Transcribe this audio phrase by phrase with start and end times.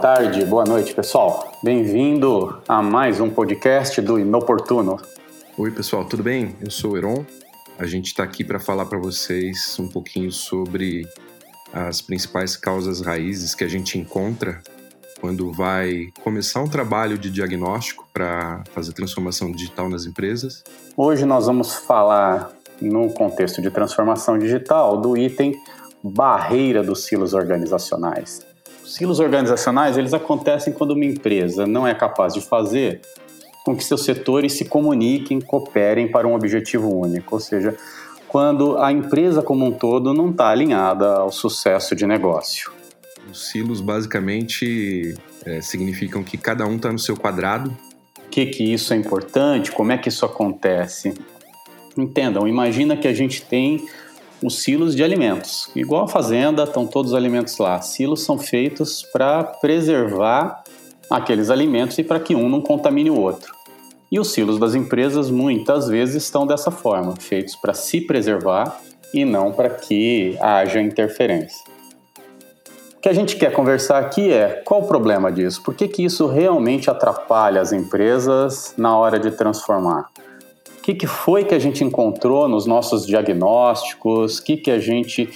[0.00, 1.52] tarde, boa noite, pessoal.
[1.62, 4.98] Bem-vindo a mais um podcast do Inoportuno.
[5.58, 6.56] Oi, pessoal, tudo bem?
[6.58, 7.26] Eu sou o Heron.
[7.78, 11.06] A gente está aqui para falar para vocês um pouquinho sobre
[11.70, 14.62] as principais causas raízes que a gente encontra
[15.20, 20.64] quando vai começar um trabalho de diagnóstico para fazer transformação digital nas empresas.
[20.96, 25.54] Hoje nós vamos falar, no contexto de transformação digital, do item
[26.02, 28.49] barreira dos silos organizacionais.
[28.90, 33.00] Os silos organizacionais eles acontecem quando uma empresa não é capaz de fazer
[33.64, 37.76] com que seus setores se comuniquem, cooperem para um objetivo único, ou seja,
[38.26, 42.72] quando a empresa como um todo não está alinhada ao sucesso de negócio.
[43.30, 45.14] Os silos basicamente
[45.46, 47.70] é, significam que cada um está no seu quadrado.
[48.18, 49.70] O que, que isso é importante?
[49.70, 51.14] Como é que isso acontece?
[51.96, 53.86] Entendam, imagina que a gente tem
[54.42, 55.70] os silos de alimentos.
[55.74, 57.80] Igual a fazenda, estão todos os alimentos lá.
[57.80, 60.62] Silos são feitos para preservar
[61.10, 63.52] aqueles alimentos e para que um não contamine o outro.
[64.10, 68.80] E os silos das empresas muitas vezes estão dessa forma, feitos para se preservar
[69.14, 71.64] e não para que haja interferência.
[72.96, 75.62] O que a gente quer conversar aqui é qual o problema disso?
[75.62, 80.10] Por que, que isso realmente atrapalha as empresas na hora de transformar?
[80.80, 84.40] O que, que foi que a gente encontrou nos nossos diagnósticos?
[84.40, 85.28] Que que a gente,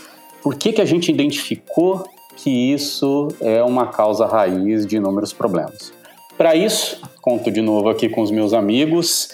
[0.42, 2.02] por que, que a gente identificou
[2.34, 5.92] que isso é uma causa raiz de inúmeros problemas?
[6.38, 9.28] Para isso, conto de novo aqui com os meus amigos.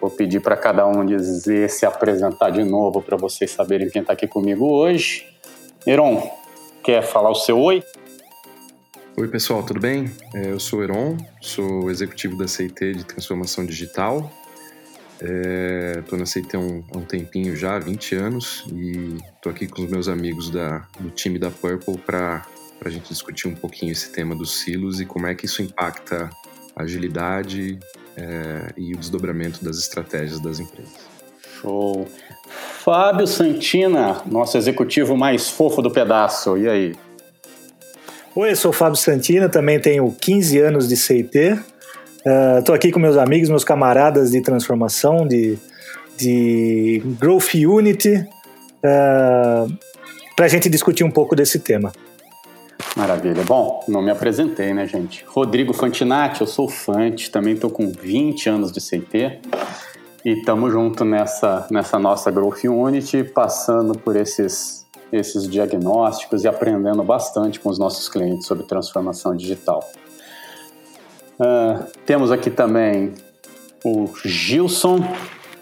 [0.00, 4.12] Vou pedir para cada um dizer, se apresentar de novo para vocês saberem quem está
[4.12, 5.26] aqui comigo hoje.
[5.84, 6.22] Heron,
[6.84, 7.82] quer falar o seu oi?
[9.16, 10.08] Oi, pessoal, tudo bem?
[10.36, 14.30] É, eu sou Heron, sou executivo da CIT de Transformação Digital.
[15.20, 19.66] Estou é, na CIT há um, há um tempinho já, 20 anos, e estou aqui
[19.66, 22.46] com os meus amigos da, do time da Purple para
[22.78, 25.60] para a gente discutir um pouquinho esse tema dos silos e como é que isso
[25.60, 26.30] impacta
[26.76, 27.78] a agilidade
[28.16, 30.96] é, e o desdobramento das estratégias das empresas.
[31.60, 32.06] Show!
[32.84, 36.94] Fábio Santina, nosso executivo mais fofo do pedaço, e aí?
[38.34, 41.58] Oi, eu sou o Fábio Santina, também tenho 15 anos de CIT.
[42.18, 45.56] Estou uh, aqui com meus amigos, meus camaradas de transformação, de,
[46.16, 49.72] de Growth Unity, uh,
[50.34, 51.92] para a gente discutir um pouco desse tema.
[52.96, 53.44] Maravilha.
[53.44, 55.24] Bom, não me apresentei, né, gente?
[55.28, 59.40] Rodrigo Fantinati, eu sou Fante, também estou com 20 anos de CT
[60.24, 67.02] e estamos junto nessa, nessa nossa Growth Unity, passando por esses, esses diagnósticos e aprendendo
[67.04, 69.88] bastante com os nossos clientes sobre transformação digital.
[71.38, 73.14] Uh, temos aqui também
[73.84, 74.98] o Gilson,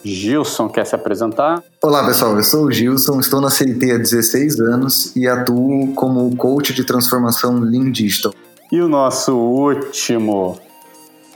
[0.03, 1.63] Gilson quer se apresentar?
[1.83, 6.35] Olá pessoal, eu sou o Gilson, estou na CLT há 16 anos e atuo como
[6.37, 8.33] coach de transformação Lean Digital.
[8.73, 10.59] E o nosso último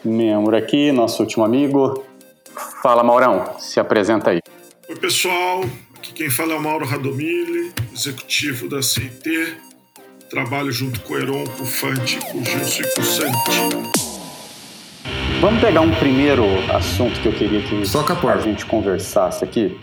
[0.02, 2.02] membro aqui, nosso último amigo.
[2.82, 4.40] Fala Maurão, se apresenta aí.
[4.88, 5.64] Oi pessoal,
[5.96, 9.56] aqui quem fala é o Mauro Radomili, executivo da CIT.
[10.30, 14.09] Trabalho junto com o Heron, com o Fante, com o Gilson e com o Santi.
[15.40, 19.74] Vamos pegar um primeiro assunto que eu queria que a, a gente conversasse aqui.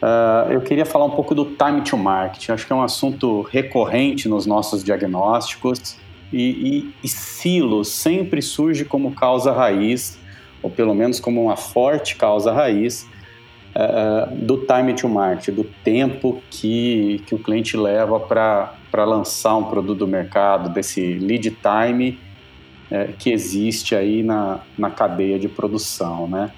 [0.00, 2.50] Uh, eu queria falar um pouco do time to market.
[2.50, 5.96] Acho que é um assunto recorrente nos nossos diagnósticos
[6.32, 10.20] e, e, e silos sempre surge como causa raiz,
[10.62, 13.08] ou pelo menos como uma forte causa raiz
[13.74, 19.64] uh, do time to market, do tempo que, que o cliente leva para lançar um
[19.64, 22.29] produto do mercado, desse lead time
[22.90, 26.50] é, que existe aí na, na cadeia de produção, né?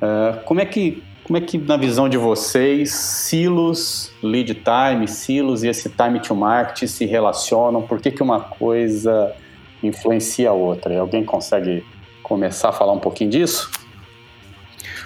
[0.00, 5.62] É, como é que como é que na visão de vocês silos, lead time, silos
[5.62, 7.82] e esse time to market se relacionam?
[7.82, 9.32] Por que, que uma coisa
[9.80, 10.98] influencia a outra?
[10.98, 11.84] Alguém consegue
[12.20, 13.70] começar a falar um pouquinho disso?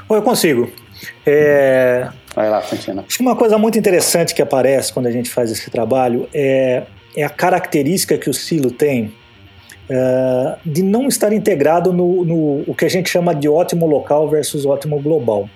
[0.09, 0.73] eu consigo.
[1.27, 2.09] É...
[2.35, 3.05] Vai lá, Santina.
[3.07, 6.85] Acho que uma coisa muito interessante que aparece quando a gente faz esse trabalho é,
[7.15, 9.13] é a característica que o silo tem
[9.91, 14.29] uh, de não estar integrado no, no o que a gente chama de ótimo local
[14.29, 15.49] versus ótimo global.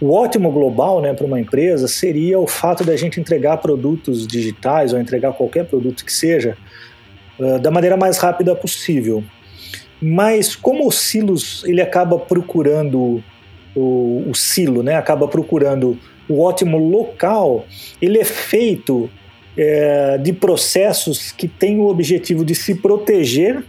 [0.00, 4.26] O ótimo global né, para uma empresa seria o fato de a gente entregar produtos
[4.26, 6.56] digitais ou entregar qualquer produto que seja
[7.38, 9.22] uh, da maneira mais rápida possível.
[10.02, 13.22] Mas como o Silos ele acaba procurando
[13.74, 15.98] o, o silo, né, acaba procurando
[16.28, 17.64] o ótimo local,
[18.00, 19.10] ele é feito
[19.56, 23.64] é, de processos que têm o objetivo de se proteger,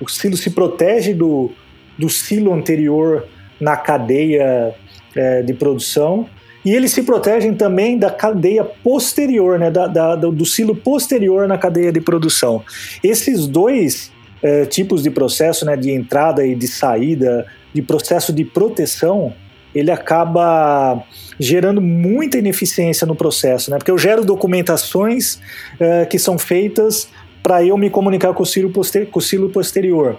[0.00, 1.50] o silo se protege do,
[1.98, 3.26] do silo anterior
[3.60, 4.74] na cadeia
[5.14, 6.28] é, de produção
[6.64, 11.58] e eles se protegem também da cadeia posterior, né, da, da, do silo posterior na
[11.58, 12.64] cadeia de produção.
[13.02, 14.10] Esses dois
[14.42, 19.34] é, tipos de processo, né, de entrada e de saída, de processo de proteção,
[19.74, 21.02] ele acaba
[21.38, 23.78] gerando muita ineficiência no processo, né?
[23.78, 25.40] Porque eu gero documentações
[25.80, 27.08] é, que são feitas
[27.44, 30.16] para eu me comunicar com o, silo posterior.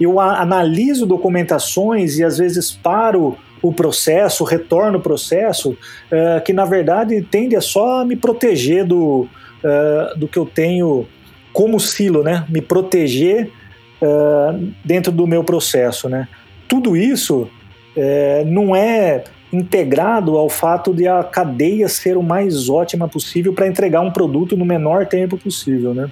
[0.00, 6.64] Eu analiso documentações e às vezes paro o processo, retorno o processo, uh, que na
[6.64, 9.22] verdade tende a só me proteger do,
[9.64, 11.04] uh, do que eu tenho
[11.52, 12.46] como silo, né?
[12.48, 13.50] Me proteger
[14.00, 16.28] uh, dentro do meu processo, né?
[16.68, 17.50] Tudo isso
[18.44, 24.00] não é integrado ao fato de a cadeia ser o mais ótima possível para entregar
[24.00, 26.10] um produto no menor tempo possível, né?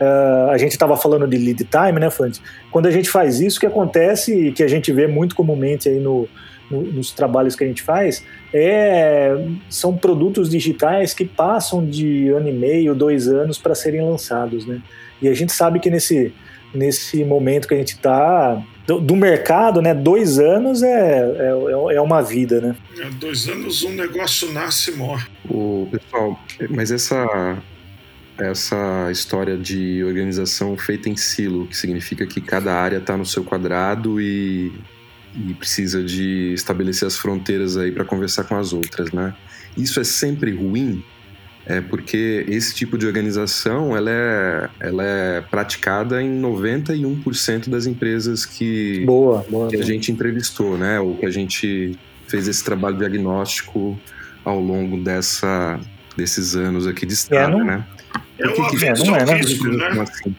[0.00, 2.40] Uh, a gente estava falando de lead time, né, Fante?
[2.70, 5.88] Quando a gente faz isso, o que acontece e que a gente vê muito comumente
[5.88, 6.28] aí no,
[6.70, 9.36] no, nos trabalhos que a gente faz é,
[9.68, 14.80] são produtos digitais que passam de ano e meio, dois anos para serem lançados, né?
[15.20, 16.32] E a gente sabe que nesse,
[16.74, 19.94] nesse momento que a gente está do, do, mercado, né?
[19.94, 22.76] Dois anos é, é, é uma vida, né?
[22.98, 25.26] É, dois anos um negócio nasce e morre.
[25.48, 26.38] O, pessoal,
[26.70, 27.62] mas essa
[28.38, 33.44] essa história de organização feita em silo, que significa que cada área está no seu
[33.44, 34.72] quadrado e,
[35.34, 39.34] e, precisa de estabelecer as fronteiras aí para conversar com as outras, né?
[39.76, 41.04] Isso é sempre ruim,
[41.64, 48.44] é porque esse tipo de organização ela é, ela é praticada em 91% das empresas
[48.44, 50.98] que, boa, boa, que a gente entrevistou, né?
[50.98, 53.98] Ou que a gente fez esse trabalho diagnóstico
[54.44, 55.78] ao longo dessa,
[56.16, 57.64] desses anos aqui de estrada, é, não...
[57.64, 57.86] né?
[58.38, 59.34] É o avesso não é, né?
[59.34, 59.88] risco, né?
[60.00, 60.34] Assim.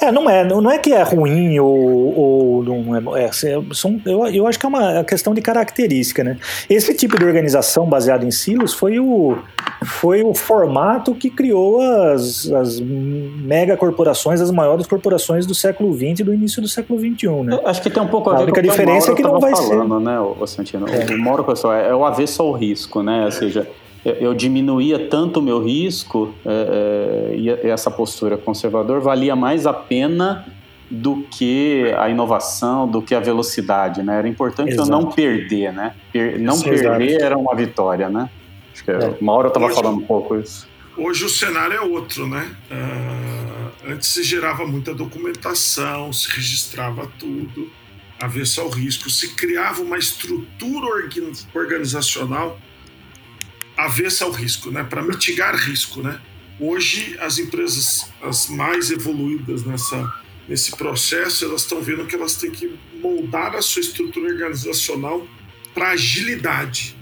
[0.00, 3.30] É, não é, não é que é ruim ou, ou não é, é
[3.72, 6.38] são, eu, eu acho que é uma questão de característica, né?
[6.68, 9.36] Esse tipo de organização baseada em silos foi o,
[9.84, 16.20] foi o formato que criou as, as mega corporações, as maiores corporações do século XX
[16.20, 17.54] e do início do século XXI, né?
[17.54, 19.16] Eu acho que tem um pouco a ver a única com o diferença que é
[19.16, 20.04] que não vai falando, ser.
[20.04, 20.86] né, o Santino?
[20.88, 21.14] É.
[21.14, 23.24] O Mauro, pessoal, é o avesso ao risco, né?
[23.24, 23.66] Ou seja,
[24.20, 29.72] eu diminuía tanto o meu risco é, é, e essa postura conservador valia mais a
[29.72, 30.46] pena
[30.88, 34.18] do que a inovação, do que a velocidade, né?
[34.18, 34.88] Era importante Exato.
[34.88, 35.94] eu não perder, né?
[36.12, 38.30] Per não perder era uma vitória, né?
[38.72, 39.16] Acho que é.
[39.20, 40.68] uma hora eu estava falando um pouco isso.
[40.96, 42.48] Hoje o cenário é outro, né?
[42.70, 47.68] Uh, antes se gerava muita documentação, se registrava tudo,
[48.20, 50.86] avesso ao risco, se criava uma estrutura
[51.52, 52.58] organizacional
[53.76, 54.84] avessa ao risco, né?
[54.84, 56.20] Para mitigar risco, né?
[56.58, 60.12] Hoje as empresas as mais evoluídas nessa
[60.48, 65.26] nesse processo elas estão vendo que elas têm que moldar a sua estrutura organizacional
[65.74, 66.96] para agilidade.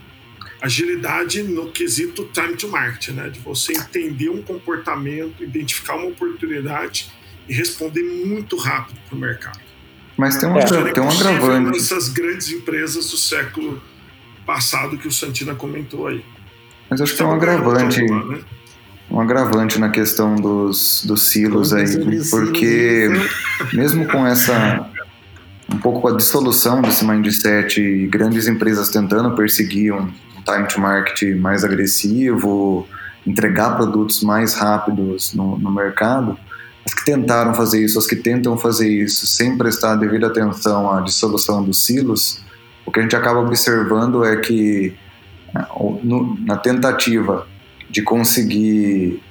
[0.61, 3.29] Agilidade no quesito time to market, né?
[3.29, 7.13] De você entender um comportamento, identificar uma oportunidade
[7.49, 9.61] e responder muito rápido para o mercado.
[10.17, 11.71] Mas tem um, é, tem um agravante.
[11.71, 13.83] Nessas grandes empresas do século
[14.47, 16.25] passado que o Santina comentou aí.
[16.89, 18.41] Mas acho que tem um agravante, né?
[19.11, 21.87] um agravante na questão dos, dos silos aí,
[22.31, 23.09] porque
[23.73, 24.89] mesmo com essa
[25.73, 30.11] um pouco com a dissolução desse mindset e grandes empresas tentando perseguir um
[30.45, 32.87] time to market mais agressivo,
[33.27, 36.39] entregar produtos mais rápidos no, no mercado,
[36.85, 41.01] as que tentaram fazer isso, as que tentam fazer isso sem prestar devida atenção à
[41.01, 42.43] dissolução dos silos,
[42.85, 44.95] o que a gente acaba observando é que
[46.43, 47.47] na tentativa
[47.89, 49.23] de conseguir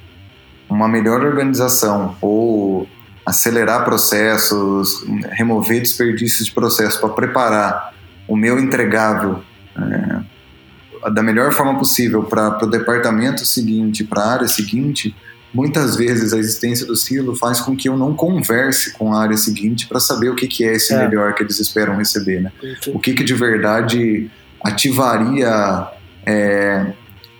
[0.68, 2.88] uma melhor organização ou
[3.26, 7.94] acelerar processos, remover desperdícios de processo para preparar
[8.28, 9.42] o meu entregável
[9.76, 15.14] é, da melhor forma possível para o departamento seguinte, para a área seguinte,
[15.52, 19.36] muitas vezes a existência do silo faz com que eu não converse com a área
[19.36, 21.06] seguinte para saber o que, que é esse é.
[21.06, 22.52] melhor que eles esperam receber, né?
[22.88, 24.30] O que, que de verdade
[24.62, 25.88] ativaria
[26.26, 26.92] é,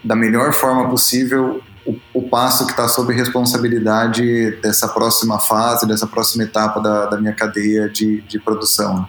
[0.03, 6.07] da melhor forma possível o, o passo que está sob responsabilidade dessa próxima fase, dessa
[6.07, 9.07] próxima etapa da, da minha cadeia de, de produção.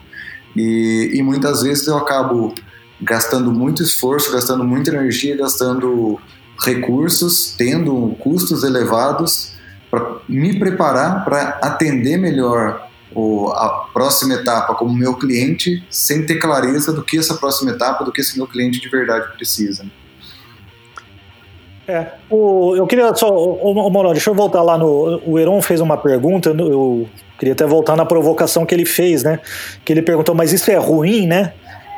[0.56, 2.54] E, e muitas vezes eu acabo
[3.02, 6.20] gastando muito esforço, gastando muita energia, gastando
[6.64, 9.54] recursos, tendo custos elevados
[9.92, 16.36] para me preparar para atender melhor o, a próxima etapa como meu cliente sem ter
[16.36, 19.86] clareza do que essa próxima etapa, do que esse meu cliente de verdade precisa.
[21.88, 25.22] É, o, eu queria só, o, Mauro, deixa eu voltar lá no.
[25.26, 27.08] O Heron fez uma pergunta, eu
[27.40, 29.40] queria até voltar na provocação que ele fez, né?
[29.86, 31.54] Que ele perguntou, mas isso é ruim, né?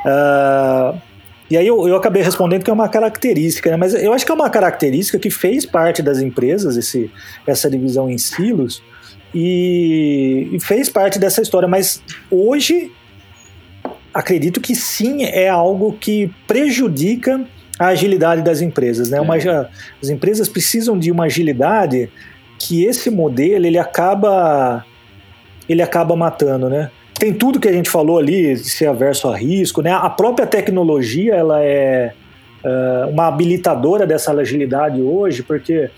[0.06, 1.02] Uh,
[1.50, 3.78] E aí eu, eu acabei respondendo que é uma característica, né?
[3.78, 7.10] mas eu acho que é uma característica que fez parte das empresas, esse,
[7.46, 8.84] essa divisão em silos,
[9.40, 11.68] e, e fez parte dessa história.
[11.68, 12.02] Mas
[12.32, 12.92] hoje,
[14.12, 17.46] acredito que sim, é algo que prejudica
[17.78, 19.12] a agilidade das empresas.
[19.12, 19.22] Né?
[19.22, 19.70] Uma, é.
[20.02, 22.10] as empresas precisam de uma agilidade
[22.58, 24.84] que esse modelo ele acaba
[25.70, 26.90] ele acaba matando, né?
[27.20, 29.92] tem tudo que a gente falou ali, de ser averso a risco, né?
[29.92, 32.14] A própria tecnologia, ela é
[32.64, 35.90] uh, uma habilitadora dessa agilidade hoje, porque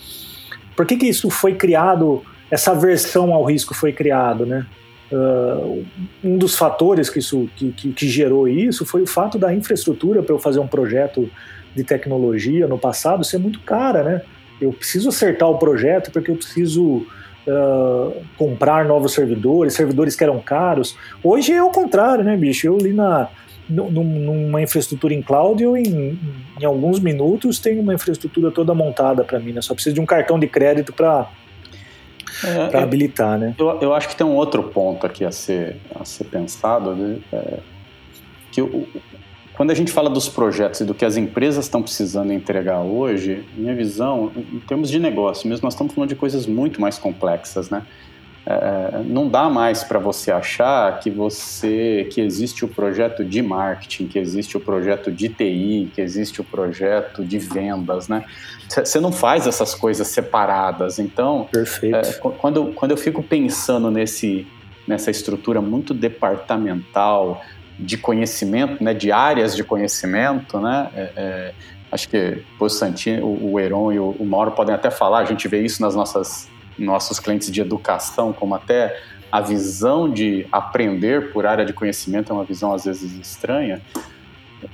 [0.76, 4.66] por que, que isso foi criado, essa aversão ao risco foi criado, né?
[5.12, 5.86] Uh,
[6.24, 10.22] um dos fatores que, isso, que, que, que gerou isso foi o fato da infraestrutura
[10.22, 11.28] para eu fazer um projeto
[11.76, 14.22] de tecnologia no passado ser muito cara, né?
[14.62, 17.08] Eu preciso acertar o projeto porque eu preciso
[17.48, 20.96] uh, comprar novos servidores, servidores que eram caros.
[21.24, 22.68] Hoje é o contrário, né, bicho?
[22.68, 23.30] Eu li na,
[23.70, 26.20] numa infraestrutura em cloud, eu em,
[26.60, 29.62] em alguns minutos tenho uma infraestrutura toda montada para mim, né?
[29.62, 31.30] Só preciso de um cartão de crédito para
[32.44, 33.56] é, para habilitar, né?
[33.58, 37.20] Eu, eu acho que tem um outro ponto aqui a ser, a ser pensado, né?
[37.32, 37.60] é,
[38.52, 38.88] que o,
[39.60, 43.44] quando a gente fala dos projetos e do que as empresas estão precisando entregar hoje,
[43.58, 47.70] minha visão, em termos de negócio mesmo, nós estamos falando de coisas muito mais complexas,
[47.70, 47.86] né?
[48.52, 54.08] É, não dá mais para você achar que você que existe o projeto de marketing,
[54.08, 58.26] que existe o projeto de TI, que existe o projeto de vendas, né?
[58.68, 60.98] Você não faz essas coisas separadas.
[60.98, 64.48] Então, é, quando, quando eu fico pensando nesse,
[64.88, 67.44] nessa estrutura muito departamental,
[67.78, 71.54] de conhecimento, né, de áreas de conhecimento, né, é, é,
[71.92, 75.48] acho que o Santini, o, Heron e o, o Mauro podem até falar, a gente
[75.48, 79.00] vê isso nas nossas nossos clientes de educação, como até
[79.32, 83.82] a visão de aprender por área de conhecimento é uma visão às vezes estranha,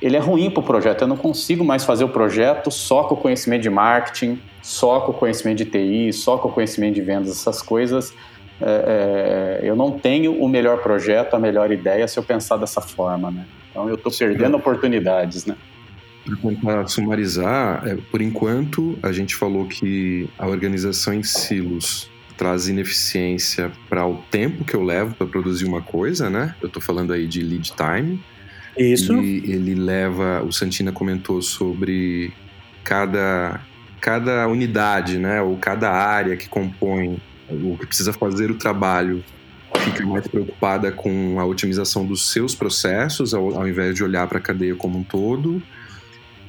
[0.01, 1.01] ele é ruim para o projeto.
[1.01, 5.11] Eu não consigo mais fazer o projeto só com o conhecimento de marketing, só com
[5.11, 8.13] o conhecimento de TI, só com o conhecimento de vendas, essas coisas
[8.61, 12.81] é, é, eu não tenho o melhor projeto, a melhor ideia se eu pensar dessa
[12.81, 13.45] forma, né?
[13.69, 15.55] Então eu estou perdendo oportunidades, né?
[16.25, 22.67] Para tentar sumarizar, é, por enquanto a gente falou que a organização em silos traz
[22.67, 26.55] ineficiência para o tempo que eu levo para produzir uma coisa, né?
[26.61, 28.21] Eu estou falando aí de lead time.
[28.77, 29.13] Isso.
[29.21, 32.33] E ele leva, o Santina comentou sobre
[32.83, 33.61] cada
[34.01, 39.23] cada unidade, né, ou cada área que compõe o que precisa fazer o trabalho
[39.79, 44.37] fica mais preocupada com a otimização dos seus processos, ao, ao invés de olhar para
[44.37, 45.61] a cadeia como um todo.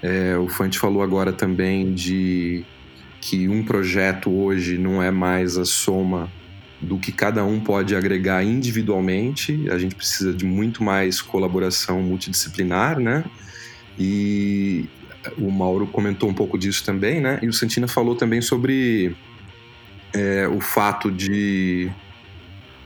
[0.03, 2.65] É, o Fante falou agora também de
[3.21, 6.31] que um projeto hoje não é mais a soma
[6.81, 9.69] do que cada um pode agregar individualmente.
[9.71, 13.25] A gente precisa de muito mais colaboração multidisciplinar, né?
[13.99, 14.89] E
[15.39, 17.39] o Mauro comentou um pouco disso também, né?
[17.43, 19.17] E o Santina falou também sobre
[20.13, 21.91] é, o fato de,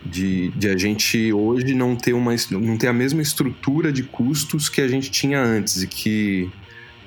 [0.04, 4.68] de, de, a gente hoje não ter, uma, não ter a mesma estrutura de custos
[4.68, 6.50] que a gente tinha antes e que,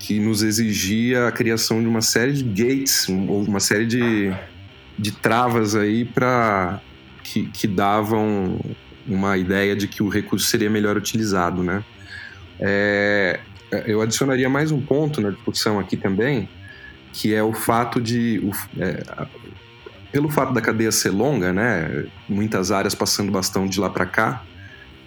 [0.04, 4.34] que nos exigia a criação de uma série de gates, ou uma série de,
[5.00, 6.82] de travas aí para
[7.24, 8.60] que, que davam
[9.08, 11.86] uma ideia de que o recurso seria melhor utilizado, né?
[12.60, 13.40] É,
[13.88, 16.50] eu adicionaria mais um ponto na discussão aqui também,
[17.14, 19.04] que é o fato de o, é,
[20.12, 24.44] pelo fato da cadeia ser longa, né, muitas áreas passando bastão de lá para cá,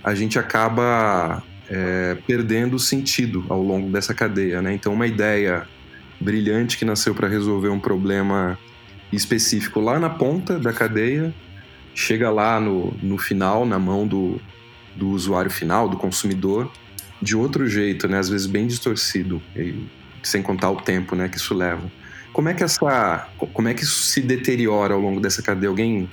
[0.02, 4.72] a gente acaba é, perdendo sentido ao longo dessa cadeia, né?
[4.74, 5.66] Então, uma ideia
[6.20, 8.58] brilhante que nasceu para resolver um problema
[9.12, 11.34] específico lá na ponta da cadeia,
[11.94, 14.40] chega lá no, no final, na mão do,
[14.94, 16.70] do usuário final, do consumidor,
[17.20, 18.18] de outro jeito, né?
[18.18, 19.86] Às vezes bem distorcido, e,
[20.22, 21.90] sem contar o tempo, né, que isso leva.
[22.32, 25.70] Como é que essa, como é que isso se deteriora ao longo dessa cadeia?
[25.70, 26.10] Alguém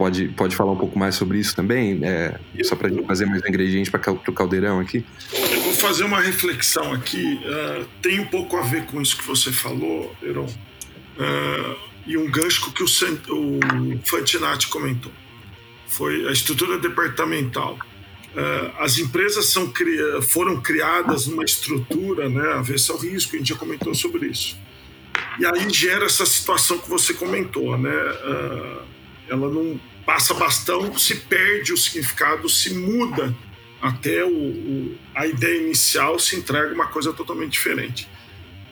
[0.00, 2.00] pode, pode falar um pouco mais sobre isso também?
[2.02, 5.04] É, só para fazer mais um ingrediente para o caldeirão aqui?
[5.30, 7.38] Eu vou fazer uma reflexão aqui.
[7.44, 10.46] Uh, tem um pouco a ver com isso que você falou, Heron.
[10.46, 11.76] Uh,
[12.06, 15.12] e um gancho que o, o Fantinati comentou.
[15.86, 17.78] Foi a estrutura departamental.
[18.34, 19.70] Uh, as empresas são,
[20.22, 24.56] foram criadas numa estrutura, né, avessa ao risco, a gente já comentou sobre isso.
[25.38, 27.90] E aí gera essa situação que você comentou, né?
[27.90, 28.82] Uh,
[29.28, 33.34] ela não passa bastão, se perde o significado, se muda
[33.80, 38.08] até o, o, a ideia inicial, se entrega uma coisa totalmente diferente.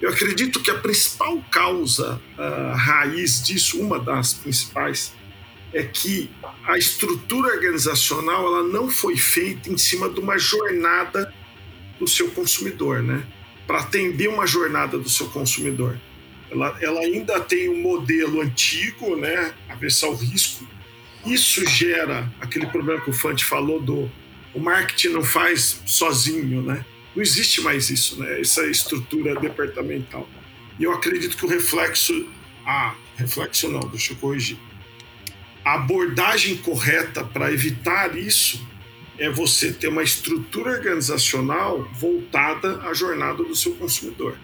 [0.00, 5.12] Eu acredito que a principal causa, uh, raiz disso, uma das principais,
[5.72, 6.30] é que
[6.64, 11.32] a estrutura organizacional ela não foi feita em cima de uma jornada
[11.98, 13.26] do seu consumidor, né?
[13.68, 16.00] para atender uma jornada do seu consumidor.
[16.50, 20.66] Ela, ela ainda tem um modelo antigo, né, aversão ao risco.
[21.28, 24.10] Isso gera aquele problema que o Fante falou do
[24.54, 26.84] o marketing não faz sozinho, né?
[27.14, 28.40] Não existe mais isso, né?
[28.40, 30.28] Essa estrutura departamental.
[30.78, 32.26] E eu acredito que o reflexo,
[32.64, 34.58] ah, reflexo não, deixa eu corrigir.
[35.64, 38.66] A abordagem correta para evitar isso
[39.18, 44.36] é você ter uma estrutura organizacional voltada à jornada do seu consumidor.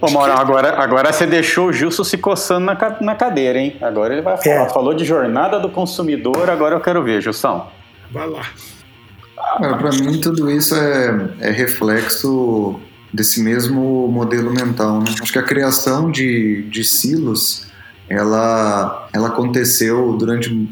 [0.00, 3.76] Ô, Mauro, agora, agora você deixou o Gilson se coçando na, na cadeira, hein?
[3.80, 4.66] Agora ele vai falar.
[4.66, 4.68] É.
[4.68, 7.66] Falou de jornada do consumidor, agora eu quero ver, Gilson.
[8.10, 8.42] Vai lá.
[9.58, 12.78] Para mim, tudo isso é, é, reflexo
[13.12, 15.00] desse mesmo modelo mental.
[15.00, 15.06] Né?
[15.20, 17.66] Acho que a criação de, de silos
[18.08, 20.68] ela, ela aconteceu durante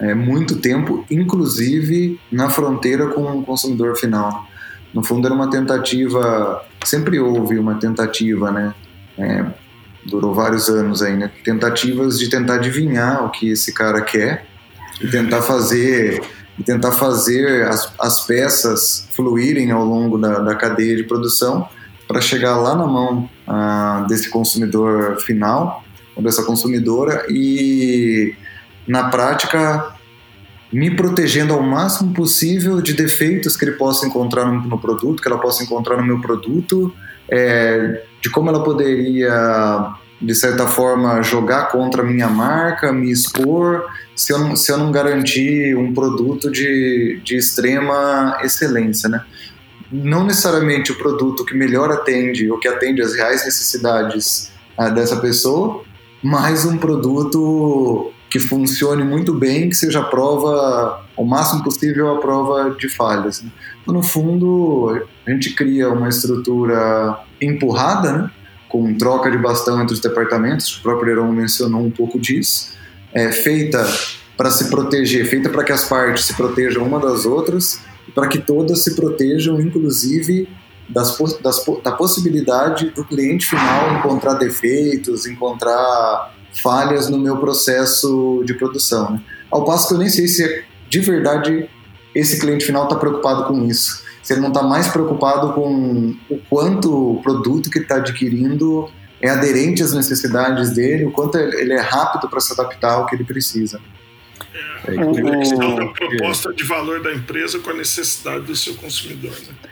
[0.00, 4.46] é, muito tempo, inclusive na fronteira com o consumidor final.
[4.92, 8.74] No fundo, era uma tentativa, sempre houve uma tentativa, né?
[9.18, 9.44] É,
[10.06, 11.30] durou vários anos aí, né?
[11.44, 14.46] Tentativas de tentar adivinhar o que esse cara quer
[15.00, 16.22] e tentar fazer
[16.58, 21.66] e tentar fazer as, as peças fluírem ao longo da, da cadeia de produção
[22.06, 25.82] para chegar lá na mão ah, desse consumidor final
[26.14, 28.34] ou dessa consumidora e
[28.86, 29.91] na prática
[30.72, 35.28] me protegendo ao máximo possível de defeitos que ele possa encontrar no, no produto, que
[35.28, 36.92] ela possa encontrar no meu produto,
[37.28, 43.84] é, de como ela poderia, de certa forma, jogar contra a minha marca, me expor,
[44.16, 49.22] se eu não, se eu não garantir um produto de, de extrema excelência, né?
[49.90, 55.16] Não necessariamente o produto que melhor atende ou que atende às reais necessidades ah, dessa
[55.16, 55.82] pessoa,
[56.22, 62.18] mas um produto que funcione muito bem, que seja a prova, o máximo possível a
[62.18, 63.42] prova de falhas.
[63.42, 63.50] Né?
[63.82, 68.30] Então, no fundo, a gente cria uma estrutura empurrada, né?
[68.70, 72.72] com troca de bastão entre os departamentos, o próprio Heron mencionou um pouco disso,
[73.12, 73.86] é, feita
[74.34, 77.80] para se proteger, feita para que as partes se protejam uma das outras,
[78.14, 80.48] para que todas se protejam, inclusive
[80.88, 88.54] das, das, da possibilidade do cliente final encontrar defeitos, encontrar falhas no meu processo de
[88.54, 89.12] produção.
[89.12, 89.22] Né?
[89.50, 91.68] Ao passo que eu nem sei se de verdade
[92.14, 94.02] esse cliente final está preocupado com isso.
[94.22, 98.88] Se ele não está mais preocupado com o quanto o produto que está adquirindo
[99.20, 103.14] é aderente às necessidades dele, o quanto ele é rápido para se adaptar ao que
[103.14, 103.80] ele precisa.
[104.86, 109.30] É, a conexão da proposta de valor da empresa com a necessidade do seu consumidor.
[109.30, 109.70] Né?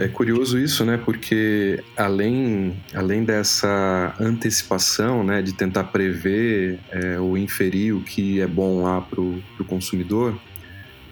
[0.00, 0.96] É curioso isso, né?
[0.96, 8.46] Porque além, além dessa antecipação, né, de tentar prever é, ou inferir o que é
[8.46, 10.38] bom lá para o consumidor,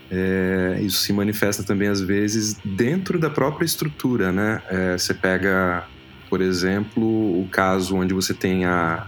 [0.09, 4.63] é, isso se manifesta também às vezes dentro da própria estrutura, né?
[4.71, 5.85] É, você pega,
[6.31, 9.05] por exemplo, o caso onde você tem a,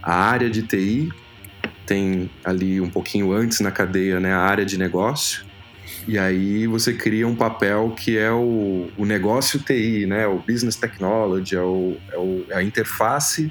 [0.00, 1.12] a área de TI,
[1.84, 5.45] tem ali um pouquinho antes na cadeia, né, a área de negócio
[6.06, 10.26] e aí você cria um papel que é o, o negócio TI, né?
[10.26, 13.50] O business technology, é, o, é, o, é a interface,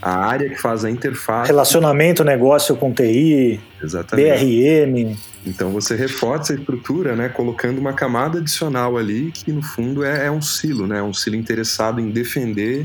[0.00, 1.46] a área que faz a interface.
[1.46, 4.44] Relacionamento negócio com TI, Exatamente.
[4.44, 5.16] BRM.
[5.46, 7.28] Então você reforça a estrutura, né?
[7.28, 11.00] Colocando uma camada adicional ali que no fundo é, é um silo, né?
[11.00, 12.84] Um silo interessado em defender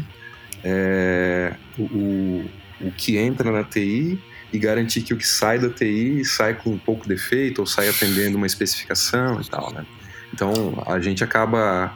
[0.63, 2.43] é, o,
[2.82, 4.19] o que entra na TI
[4.51, 7.89] e garantir que o que sai da TI sai com um pouco defeito ou sai
[7.89, 9.86] atendendo uma especificação e tal, né?
[10.33, 10.53] Então
[10.86, 11.93] a gente acaba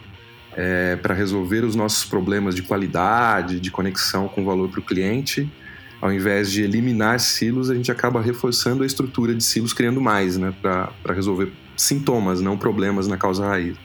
[0.53, 5.49] é, para resolver os nossos problemas de qualidade, de conexão com valor para o cliente,
[6.01, 10.35] ao invés de eliminar silos, a gente acaba reforçando a estrutura de silos, criando mais,
[10.35, 13.77] né, para resolver sintomas, não problemas na causa raiz.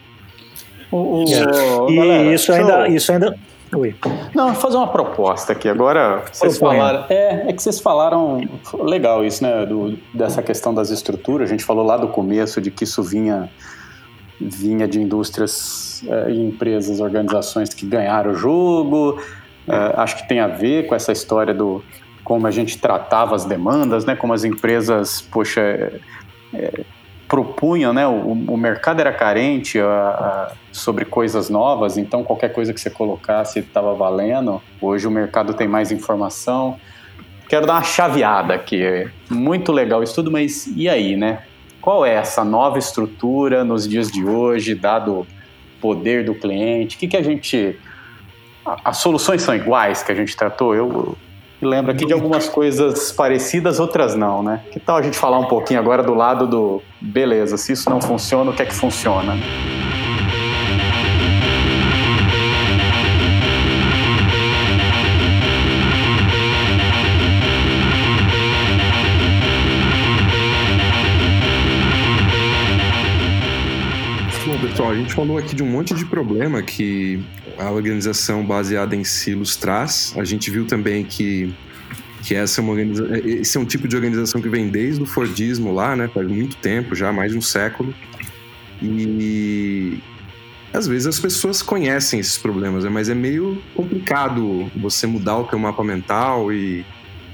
[0.91, 3.39] O, o, e galera, isso ainda, isso ainda
[3.77, 3.95] Oi.
[4.35, 5.69] Não, vou fazer uma proposta aqui.
[5.69, 7.05] Agora, vocês falaram.
[7.11, 8.41] É, é que vocês falaram.
[8.75, 9.67] Legal isso, né?
[9.67, 11.49] Do, dessa questão das estruturas.
[11.49, 13.51] A gente falou lá do começo de que isso vinha,
[14.41, 19.21] vinha de indústrias é, e empresas, organizações que ganharam o jogo.
[19.69, 21.85] É, acho que tem a ver com essa história do
[22.25, 24.17] como a gente tratava as demandas, né?
[24.17, 26.01] Como as empresas, poxa, é,
[26.55, 26.85] é
[27.29, 28.07] propunham, né?
[28.07, 32.91] O, o mercado era carente a, a, sobre coisas novas, então qualquer coisa que você
[32.91, 34.63] colocasse estava valendo.
[34.81, 36.79] Hoje o mercado tem mais informação.
[37.49, 39.09] Quero dar uma chaveada aqui.
[39.31, 41.43] Muito legal isso tudo, mas e aí, né?
[41.81, 45.27] Qual é essa nova estrutura nos dias de hoje, dado o
[45.81, 46.97] poder do cliente?
[46.97, 47.79] O que, que a gente.
[48.85, 50.75] As soluções são iguais que a gente tratou?
[50.75, 51.17] Eu,
[51.61, 54.63] lembra aqui de algumas coisas parecidas, outras não, né?
[54.73, 58.01] Que tal a gente falar um pouquinho agora do lado do beleza, se isso não
[58.01, 59.35] funciona, o que é que funciona?
[74.91, 77.23] A gente falou aqui de um monte de problema que
[77.59, 80.15] a organização baseada em silos traz.
[80.17, 81.55] A gente viu também que,
[82.23, 83.19] que essa é uma organiza...
[83.19, 86.09] esse é um tipo de organização que vem desde o Fordismo lá, né?
[86.09, 87.95] Faz muito tempo, já mais de um século.
[88.83, 89.99] E
[90.73, 92.91] às vezes as pessoas conhecem esses problemas, né?
[92.91, 96.85] mas é meio complicado você mudar o teu mapa mental e,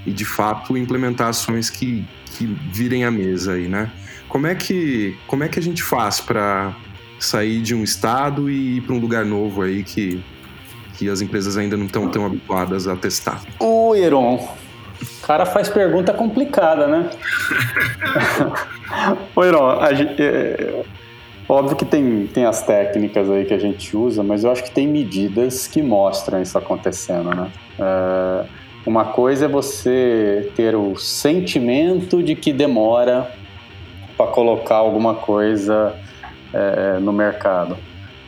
[0.07, 3.91] e de fato implementar ações que, que virem à mesa aí, né?
[4.29, 6.75] Como é que, como é que a gente faz para
[7.25, 10.23] sair de um estado e ir para um lugar novo aí que,
[10.97, 13.43] que as empresas ainda não estão tão habituadas a testar?
[13.61, 17.11] O Heron, o cara faz pergunta complicada, né?
[19.35, 20.85] Ô, Heron, a gente, é,
[21.49, 24.71] óbvio que tem, tem as técnicas aí que a gente usa, mas eu acho que
[24.71, 27.51] tem medidas que mostram isso acontecendo, né?
[27.79, 28.45] É,
[28.85, 33.31] uma coisa é você ter o sentimento de que demora
[34.17, 35.95] para colocar alguma coisa
[36.53, 37.77] é, no mercado.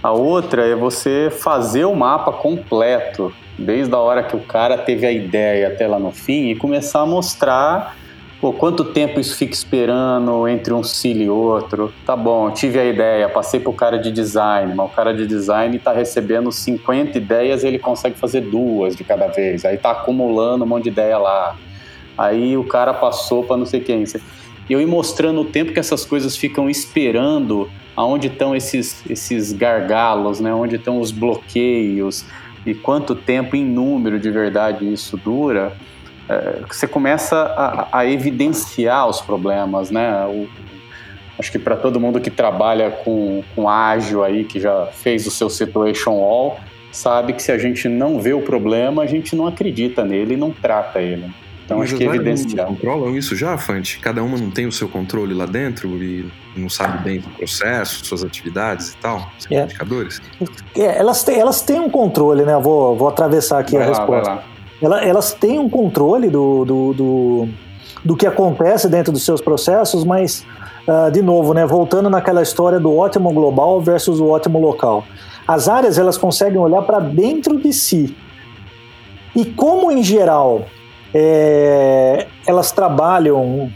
[0.03, 5.07] A outra é você fazer o mapa completo, desde a hora que o cara teve
[5.07, 7.97] a ideia até lá no fim, e começar a mostrar
[8.45, 11.91] pô, quanto tempo isso fica esperando entre um cílio e outro.
[12.05, 15.27] Tá bom, tive a ideia, passei para o cara de design, mas o cara de
[15.27, 19.65] design está recebendo 50 ideias e ele consegue fazer duas de cada vez.
[19.65, 21.57] Aí está acumulando um monte de ideia lá.
[22.19, 24.05] Aí o cara passou para não sei quem
[24.69, 29.53] e eu ir mostrando o tempo que essas coisas ficam esperando, aonde estão esses, esses
[29.53, 30.53] gargalos, né?
[30.55, 32.25] onde estão os bloqueios
[32.67, 35.73] e quanto tempo em número de verdade isso dura,
[36.29, 40.25] é, você começa a, a, evidenciar os problemas, né?
[40.27, 40.49] O,
[41.39, 45.31] acho que para todo mundo que trabalha com, com ágil aí, que já fez o
[45.31, 46.59] seu situation wall,
[46.91, 50.37] sabe que se a gente não vê o problema, a gente não acredita nele e
[50.37, 51.31] não trata ele.
[51.65, 52.67] Então Mas acho que é evidenciar.
[52.67, 53.99] controlam isso já, Fante?
[53.99, 58.05] Cada uma não tem o seu controle lá dentro e não sabe bem do processo,
[58.05, 59.65] suas atividades e tal, seus é.
[59.65, 60.21] indicadores?
[60.77, 62.59] É, elas, têm, elas têm um controle, né?
[62.59, 64.43] Vou, vou atravessar aqui vai a lá, resposta.
[64.83, 67.49] Elas, elas têm um controle do, do, do,
[68.05, 70.45] do que acontece dentro dos seus processos, mas,
[70.87, 75.05] uh, de novo, né, voltando naquela história do ótimo global versus o ótimo local.
[75.49, 78.15] As áreas elas conseguem olhar para dentro de si.
[79.35, 80.67] E como, em geral,
[81.15, 83.71] é, elas trabalham,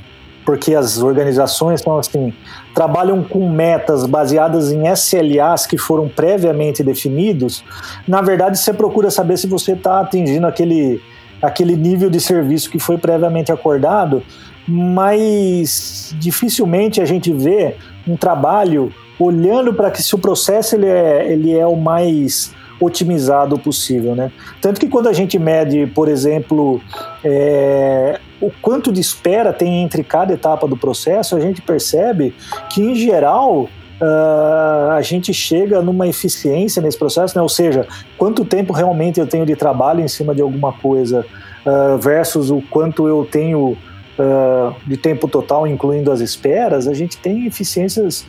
[0.44, 2.34] porque as organizações são assim,
[2.74, 7.64] trabalham com metas baseadas em SLAs que foram previamente definidos,
[8.06, 11.00] na verdade você procura saber se você está atingindo aquele,
[11.40, 14.22] aquele nível de serviço que foi previamente acordado,
[14.66, 21.32] mas dificilmente a gente vê um trabalho olhando para que se o processo ele é,
[21.32, 24.30] ele é o mais otimizado possível, né?
[24.60, 26.80] Tanto que quando a gente mede, por exemplo,
[27.24, 32.34] é, o quanto de espera tem entre cada etapa do processo, a gente percebe
[32.70, 33.68] que, em geral,
[34.00, 37.42] Uh, a gente chega numa eficiência nesse processo, né?
[37.42, 37.84] ou seja,
[38.16, 41.26] quanto tempo realmente eu tenho de trabalho em cima de alguma coisa
[41.66, 43.76] uh, versus o quanto eu tenho
[44.16, 48.24] uh, de tempo total, incluindo as esperas, a gente tem eficiências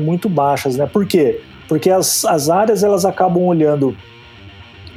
[0.00, 0.76] muito baixas.
[0.76, 0.86] Né?
[0.86, 1.40] Por quê?
[1.68, 3.96] Porque as, as áreas elas acabam olhando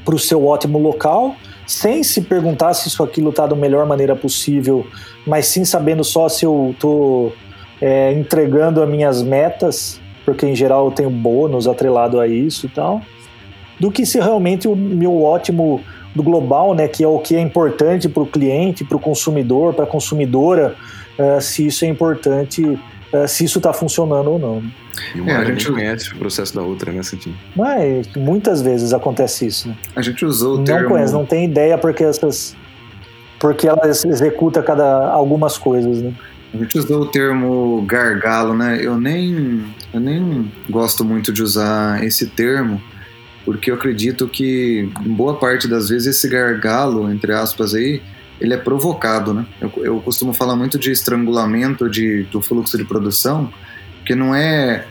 [0.04, 1.36] para o seu ótimo local,
[1.68, 4.86] sem se perguntar se isso aquilo está da melhor maneira possível,
[5.26, 7.34] mas sim sabendo só se eu estou
[7.82, 12.70] é, entregando as minhas metas, porque em geral eu tenho bônus atrelado a isso e
[12.70, 13.02] tal,
[13.80, 15.82] do que se realmente o meu ótimo
[16.16, 19.74] do global, né, que é o que é importante para o cliente, para o consumidor,
[19.74, 20.76] para a consumidora,
[21.18, 22.80] uh, se isso é importante
[23.12, 24.64] é, se isso está funcionando ou não.
[25.16, 27.36] E uma é, a gente conhece o processo da outra, né, Santinho?
[27.56, 29.70] Mas muitas vezes acontece isso.
[29.70, 29.76] Né?
[29.96, 30.90] A gente usou o não termo...
[30.90, 32.56] conhece, não tem ideia porque essas
[33.40, 36.14] porque ela executa cada algumas coisas, né?
[36.54, 38.80] A gente usou o termo gargalo, né?
[38.82, 42.82] Eu nem eu nem gosto muito de usar esse termo
[43.46, 48.02] porque eu acredito que boa parte das vezes esse gargalo, entre aspas aí,
[48.40, 49.46] ele é provocado, né?
[49.60, 53.52] Eu, eu costumo falar muito de estrangulamento de, do fluxo de produção,
[54.06, 54.86] que não é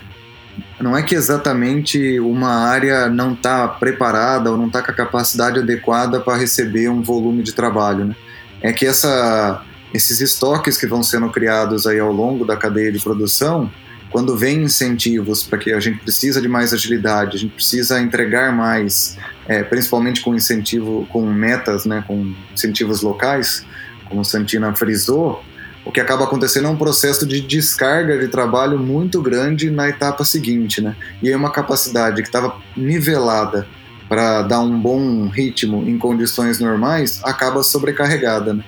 [0.80, 5.60] não é que exatamente uma área não está preparada ou não está com a capacidade
[5.60, 8.16] adequada para receber um volume de trabalho, né?
[8.60, 9.62] É que essa,
[9.94, 13.70] esses estoques que vão sendo criados aí ao longo da cadeia de produção,
[14.10, 18.52] quando vem incentivos para que a gente precisa de mais agilidade, a gente precisa entregar
[18.52, 19.16] mais,
[19.48, 23.64] é, principalmente com incentivo, com metas, né, com incentivos locais,
[24.04, 25.42] como Santina frisou,
[25.84, 30.22] o que acaba acontecendo é um processo de descarga de trabalho muito grande na etapa
[30.22, 30.94] seguinte, né?
[31.22, 33.66] E aí uma capacidade que estava nivelada
[34.06, 38.64] para dar um bom ritmo em condições normais acaba sobrecarregada, né?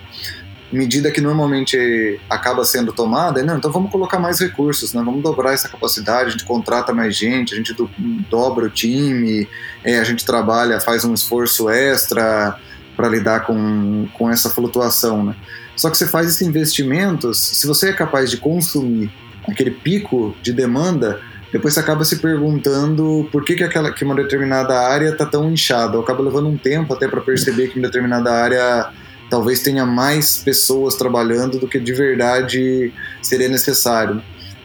[0.73, 5.03] Medida que normalmente acaba sendo tomada é, não, então vamos colocar mais recursos, né?
[5.05, 7.91] vamos dobrar essa capacidade, a gente contrata mais gente, a gente do,
[8.29, 9.49] dobra o time,
[9.85, 12.57] é, a gente trabalha, faz um esforço extra
[12.97, 15.25] para lidar com, com essa flutuação.
[15.25, 15.37] Né?
[15.77, 19.11] Só que você faz esses investimentos, se você é capaz de consumir
[19.49, 21.21] aquele pico de demanda,
[21.53, 25.51] depois você acaba se perguntando por que, que, aquela, que uma determinada área está tão
[25.51, 25.99] inchada.
[25.99, 28.91] Acaba levando um tempo até para perceber que uma determinada área
[29.31, 34.21] talvez tenha mais pessoas trabalhando do que de verdade seria necessário.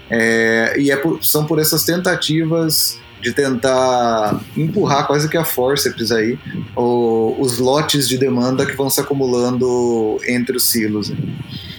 [0.10, 6.12] É, e é por, são por essas tentativas de tentar empurrar quase que a forceps
[6.12, 6.38] aí
[6.76, 11.12] o, os lotes de demanda que vão se acumulando entre os silos.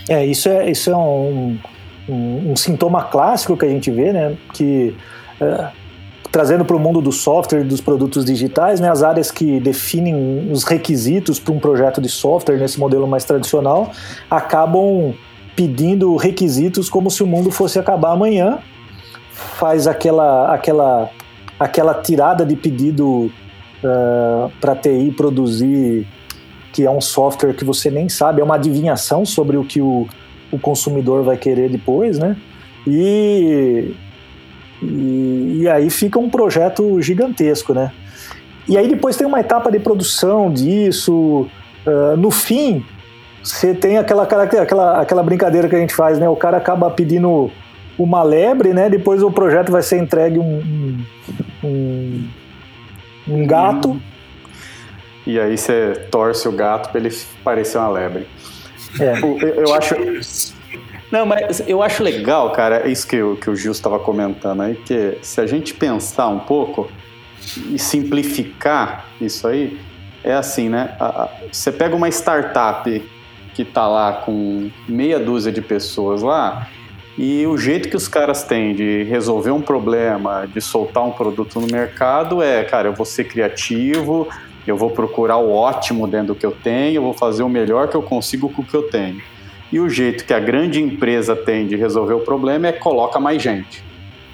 [0.09, 1.59] É, isso é, isso é um,
[2.09, 4.37] um, um sintoma clássico que a gente vê, né?
[4.55, 4.96] Que
[5.40, 5.70] é,
[6.37, 10.51] trazendo para o mundo do software e dos produtos digitais, né, as áreas que definem
[10.53, 13.90] os requisitos para um projeto de software nesse modelo mais tradicional
[14.31, 15.14] acabam
[15.57, 18.59] pedindo requisitos como se o mundo fosse acabar amanhã,
[19.33, 21.09] faz aquela aquela
[21.59, 23.33] aquela tirada de pedido
[23.83, 26.07] uh, para TI produzir
[26.70, 30.07] que é um software que você nem sabe, é uma adivinhação sobre o que o,
[30.53, 32.37] o consumidor vai querer depois, né?
[32.87, 33.94] E
[34.83, 37.93] e, e aí fica um projeto gigantesco, né?
[38.69, 41.47] E aí depois tem uma etapa de produção disso.
[41.87, 42.85] Uh, no fim,
[43.43, 46.29] você tem aquela, aquela, aquela brincadeira que a gente faz, né?
[46.29, 47.51] O cara acaba pedindo
[47.97, 48.91] uma lebre, né?
[48.91, 51.05] Depois o projeto vai ser entregue um,
[51.62, 52.29] um,
[53.29, 54.01] um gato.
[55.27, 57.11] E aí você torce o gato para ele
[57.43, 58.27] parecer uma lebre.
[59.01, 59.19] É.
[59.21, 59.95] Eu, eu acho
[61.11, 65.19] não, mas eu acho legal, cara, isso que, que o Gil estava comentando aí, que
[65.23, 66.90] se a gente pensar um pouco
[67.71, 69.79] e simplificar isso aí,
[70.25, 70.97] é assim, né?
[71.53, 73.03] Você pega uma startup
[73.55, 76.69] que está lá com meia dúzia de pessoas lá,
[77.16, 81.59] e o jeito que os caras têm de resolver um problema, de soltar um produto
[81.61, 84.29] no mercado é, cara, eu vou ser criativo,
[84.66, 87.88] eu vou procurar o ótimo dentro do que eu tenho, eu vou fazer o melhor
[87.88, 89.23] que eu consigo com o que eu tenho.
[89.77, 93.43] E o jeito que a grande empresa tem de resolver o problema é coloca mais
[93.43, 93.85] gente.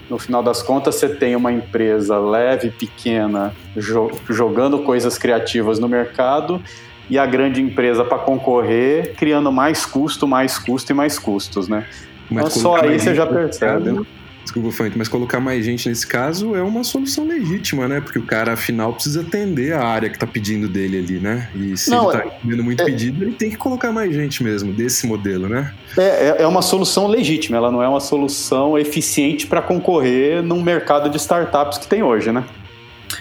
[0.09, 5.88] No final das contas, você tem uma empresa leve, pequena, jo jogando coisas criativas no
[5.88, 6.62] mercado
[7.11, 11.88] e a grande empresa para concorrer, criando mais custo, mais custo e mais custos, né?
[12.31, 13.90] Mas então, só aí você já percebe.
[13.90, 14.07] Né?
[14.52, 18.02] Desculpa, Fante, mas colocar mais gente nesse caso é uma solução legítima, né?
[18.02, 21.48] Porque o cara, afinal, precisa atender a área que tá pedindo dele ali, né?
[21.54, 24.44] E se Não, ele tá recebendo muito é, pedido, ele tem que colocar mais gente
[24.44, 25.72] mesmo, desse modelo, né?
[25.96, 30.62] É, é, é uma solução legítima, ela não é uma solução eficiente para concorrer num
[30.62, 32.44] mercado de startups que tem hoje, né?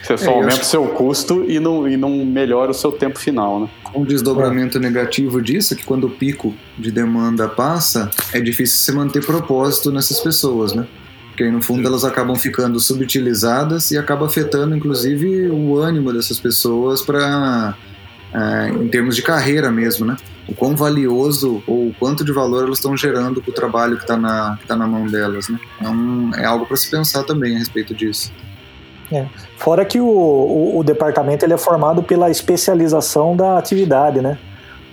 [0.03, 3.17] Você só é, aumenta o seu custo e não, e não melhora o seu tempo
[3.17, 3.69] final, né?
[3.95, 8.91] Um desdobramento negativo disso é que quando o pico de demanda passa, é difícil você
[8.91, 10.85] manter propósito nessas pessoas, né?
[11.41, 16.39] Porque aí, no fundo elas acabam ficando subutilizadas e acaba afetando inclusive o ânimo dessas
[16.39, 17.75] pessoas para
[18.31, 20.15] é, em termos de carreira mesmo, né?
[20.47, 24.03] O quão valioso ou o quanto de valor elas estão gerando para o trabalho que
[24.03, 25.59] está na, que tá na mão delas, né?
[25.79, 28.31] Então é algo para se pensar também a respeito disso.
[29.11, 29.25] É.
[29.57, 34.37] Fora que o, o, o, departamento ele é formado pela especialização da atividade, né?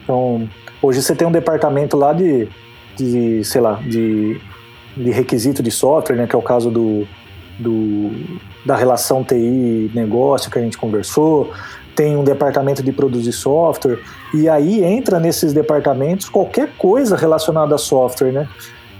[0.02, 0.48] Então,
[0.80, 2.48] hoje você tem um departamento lá de,
[2.96, 4.40] de sei lá, de
[4.98, 7.06] de requisito de software, né, que é o caso do,
[7.58, 8.10] do,
[8.66, 11.52] da relação TI-negócio que a gente conversou,
[11.94, 13.98] tem um departamento de produzir software,
[14.32, 18.48] e aí entra nesses departamentos qualquer coisa relacionada a software, né?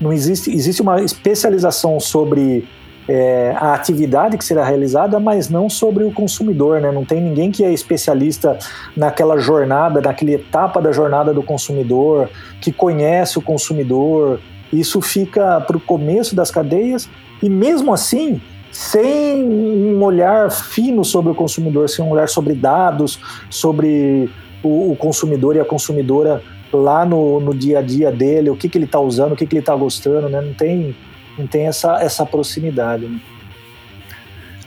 [0.00, 2.66] Não existe, existe uma especialização sobre
[3.08, 6.92] é, a atividade que será realizada, mas não sobre o consumidor, né?
[6.92, 8.58] Não tem ninguém que é especialista
[8.96, 12.28] naquela jornada, naquela etapa da jornada do consumidor,
[12.60, 14.40] que conhece o consumidor,
[14.72, 17.08] isso fica para o começo das cadeias
[17.42, 23.18] e mesmo assim sem um olhar fino sobre o consumidor, sem um olhar sobre dados,
[23.48, 24.28] sobre
[24.62, 28.68] o, o consumidor e a consumidora lá no, no, dia a dia dele, o que,
[28.68, 30.40] que ele está usando, o que, que ele está gostando, né?
[30.40, 30.94] Não tem,
[31.38, 33.06] não tem essa, essa proximidade.
[33.06, 33.18] Né?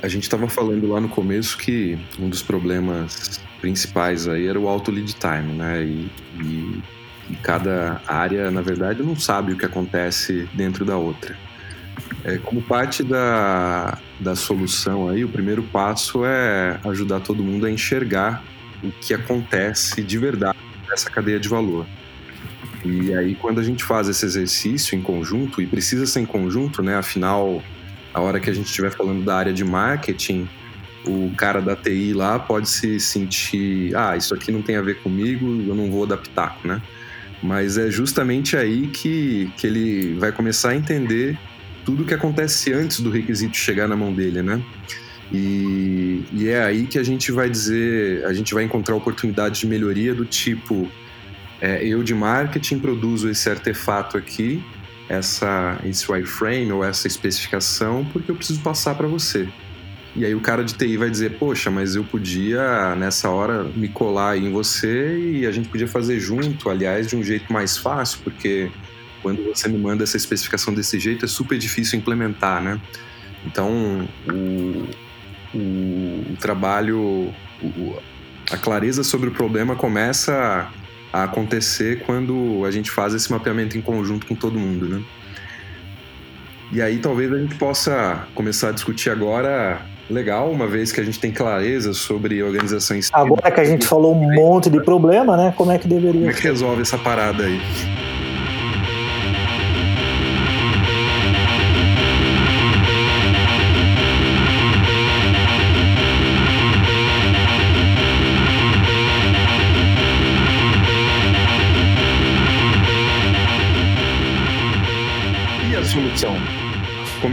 [0.01, 4.67] A gente estava falando lá no começo que um dos problemas principais aí era o
[4.67, 5.83] alto lead time, né?
[5.83, 6.11] E,
[6.41, 6.81] e
[7.43, 11.35] cada área, na verdade, não sabe o que acontece dentro da outra.
[12.23, 17.71] É, como parte da, da solução aí, o primeiro passo é ajudar todo mundo a
[17.71, 18.43] enxergar
[18.83, 20.57] o que acontece de verdade
[20.89, 21.85] nessa cadeia de valor.
[22.83, 26.81] E aí, quando a gente faz esse exercício em conjunto, e precisa ser em conjunto,
[26.81, 26.95] né?
[26.95, 27.61] Afinal,
[28.13, 30.49] a hora que a gente estiver falando da área de marketing,
[31.05, 35.01] o cara da TI lá pode se sentir, ah, isso aqui não tem a ver
[35.01, 36.81] comigo, eu não vou adaptar, né?
[37.41, 41.37] Mas é justamente aí que, que ele vai começar a entender
[41.83, 44.61] tudo o que acontece antes do requisito chegar na mão dele, né?
[45.31, 49.65] E, e, é aí que a gente vai dizer, a gente vai encontrar oportunidades de
[49.65, 50.91] melhoria do tipo,
[51.61, 54.61] é, eu de marketing produzo esse artefato aqui,
[55.07, 59.47] essa, esse wireframe ou essa especificação, porque eu preciso passar para você.
[60.15, 63.87] E aí o cara de TI vai dizer, poxa, mas eu podia nessa hora me
[63.87, 67.77] colar aí em você e a gente podia fazer junto, aliás, de um jeito mais
[67.77, 68.69] fácil, porque
[69.21, 72.79] quando você me manda essa especificação desse jeito é super difícil implementar, né?
[73.45, 77.97] Então, o, o, o trabalho, o,
[78.51, 80.69] a clareza sobre o problema começa
[81.13, 85.03] a, acontecer quando a gente faz esse mapeamento em conjunto com todo mundo, né?
[86.73, 91.03] E aí talvez a gente possa começar a discutir agora legal, uma vez que a
[91.03, 93.09] gente tem clareza sobre organizações.
[93.13, 95.53] Agora que a gente falou um monte de problema, né?
[95.55, 97.59] Como é que deveria Como é que resolve essa parada aí?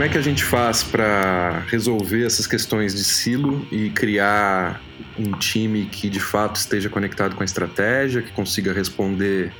[0.08, 4.80] É que a gente faz para resolver essas questões de silo e criar
[5.18, 9.52] um time que de fato esteja conectado com a estratégia, que consiga responder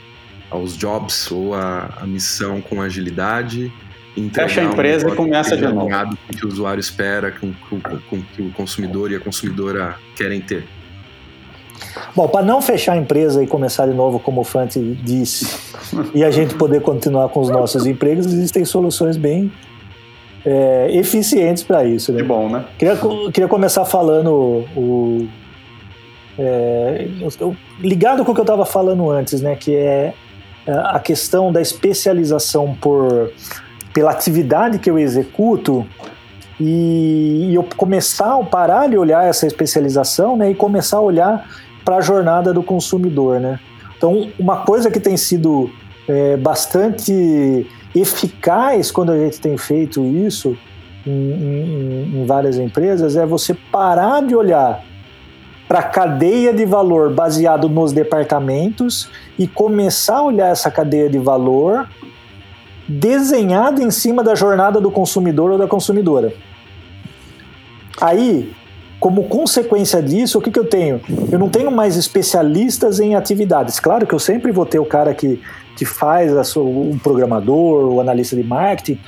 [0.51, 3.71] aos jobs ou a, a missão com agilidade?
[4.33, 5.87] Fecha a empresa um e começa de novo.
[5.87, 10.41] Com que o usuário espera, com, com, com que o consumidor e a consumidora querem
[10.41, 10.67] ter.
[12.17, 15.75] Bom, para não fechar a empresa e começar de novo, como o Fante disse,
[16.15, 19.53] e a gente poder continuar com os nossos empregos, existem soluções bem
[20.45, 22.13] é, eficientes para isso.
[22.13, 22.19] Né?
[22.19, 22.65] Que bom, né?
[22.79, 22.97] Queria,
[23.33, 25.29] queria começar falando o,
[26.39, 27.09] é,
[27.81, 29.57] ligado com o que eu estava falando antes, né?
[29.57, 30.15] Que é,
[30.67, 33.31] é a questão da especialização por
[33.93, 35.85] pela atividade que eu executo
[36.61, 40.51] e, e eu começar a parar de olhar essa especialização, né?
[40.51, 41.49] E começar a olhar
[41.85, 43.59] para a jornada do consumidor, né?
[43.97, 45.71] Então, uma coisa que tem sido
[46.09, 50.57] é, bastante eficaz quando a gente tem feito isso
[51.07, 54.83] em, em, em várias empresas é você parar de olhar
[55.67, 61.19] para a cadeia de valor baseado nos departamentos e começar a olhar essa cadeia de
[61.19, 61.87] valor
[62.89, 66.33] desenhada em cima da jornada do consumidor ou da consumidora.
[68.01, 68.51] Aí,
[68.99, 71.01] como consequência disso, o que, que eu tenho?
[71.31, 73.79] Eu não tenho mais especialistas em atividades.
[73.79, 75.41] Claro que eu sempre vou ter o cara que
[75.79, 78.99] que faz a sua, o programador, o analista de marketing,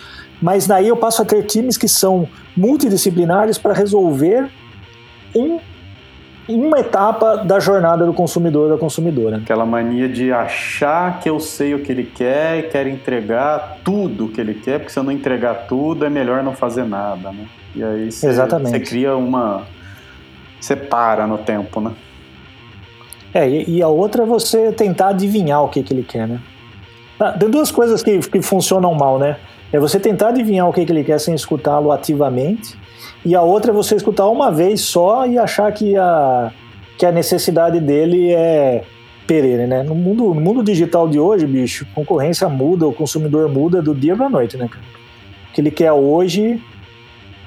[0.40, 4.48] mas daí eu passo a ter times que são multidisciplinares para resolver
[5.35, 5.59] um,
[6.48, 9.38] uma etapa da jornada do consumidor da consumidora.
[9.38, 14.26] Aquela mania de achar que eu sei o que ele quer e quer entregar tudo
[14.26, 17.33] o que ele quer, porque se eu não entregar tudo é melhor não fazer nada,
[17.33, 17.46] né?
[17.74, 19.66] E aí você cria uma...
[20.61, 21.90] você para no tempo, né?
[23.35, 26.40] É, e, e a outra é você tentar adivinhar o que, que ele quer, né?
[27.20, 29.37] Ah, tem duas coisas que, que funcionam mal, né?
[29.70, 32.76] É você tentar adivinhar o que, que ele quer sem escutá-lo ativamente,
[33.24, 36.50] e a outra é você escutar uma vez só e achar que a,
[36.96, 38.83] que a necessidade dele é
[39.26, 39.83] perene, né?
[39.83, 44.16] No mundo, no mundo digital de hoje, bicho, concorrência muda, o consumidor muda do dia
[44.16, 44.85] para noite, né, cara?
[45.50, 46.61] O que ele quer hoje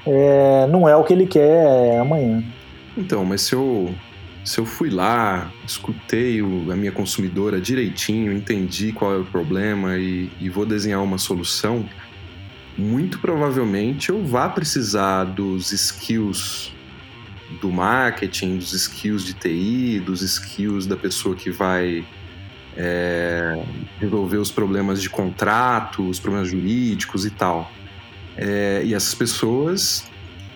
[0.06, 2.42] é, não é o que ele quer amanhã.
[2.96, 3.90] Então, mas se eu
[4.44, 9.96] se eu fui lá, escutei o, a minha consumidora direitinho, entendi qual é o problema
[9.96, 11.88] e, e vou desenhar uma solução,
[12.76, 16.72] muito provavelmente eu vá precisar dos skills
[17.60, 22.04] do marketing, dos skills de TI, dos skills da pessoa que vai
[22.76, 23.64] é,
[23.98, 27.70] resolver os problemas de contrato, os problemas jurídicos e tal.
[28.36, 30.04] É, e essas pessoas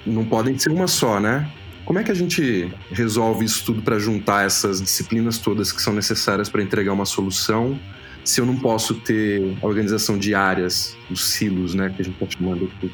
[0.04, 1.50] não podem ser uma só, né?
[1.88, 5.94] Como é que a gente resolve isso tudo para juntar essas disciplinas todas que são
[5.94, 7.80] necessárias para entregar uma solução,
[8.22, 12.22] se eu não posso ter a organização de áreas, os silos, né, que a gente
[12.22, 12.92] está chamando aqui?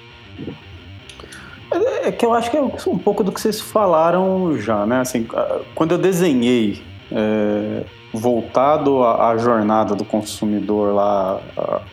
[1.73, 2.69] É, é que eu acho que é um
[2.99, 5.01] pouco do que vocês falaram já, né?
[5.01, 5.27] Assim,
[5.75, 6.81] quando eu desenhei
[7.11, 7.83] é,
[8.13, 11.41] voltado à, jornada do consumidor lá,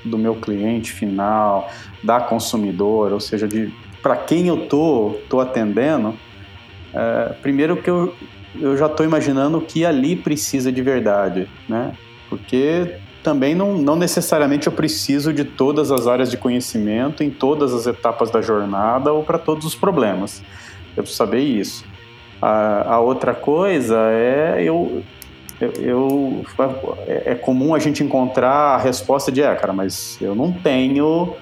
[0.05, 1.67] do meu cliente final,
[2.03, 3.73] da consumidora, ou seja, de
[4.03, 6.15] para quem eu tô, tô atendendo,
[6.93, 8.13] é, primeiro que eu,
[8.59, 11.93] eu já estou imaginando o que ali precisa de verdade, né?
[12.29, 17.73] Porque também não, não necessariamente eu preciso de todas as áreas de conhecimento em todas
[17.73, 20.41] as etapas da jornada ou para todos os problemas.
[20.95, 21.85] Eu preciso saber isso.
[22.41, 25.03] A, a outra coisa é eu
[25.61, 26.45] eu, eu,
[27.05, 31.35] é, é comum a gente encontrar a resposta de, é, cara, mas eu não tenho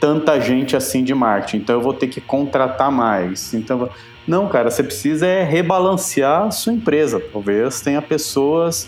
[0.00, 3.52] tanta gente assim de marketing, então eu vou ter que contratar mais.
[3.52, 3.90] Então,
[4.28, 7.18] não, cara, você precisa é rebalancear sua empresa.
[7.32, 8.86] Talvez tenha pessoas,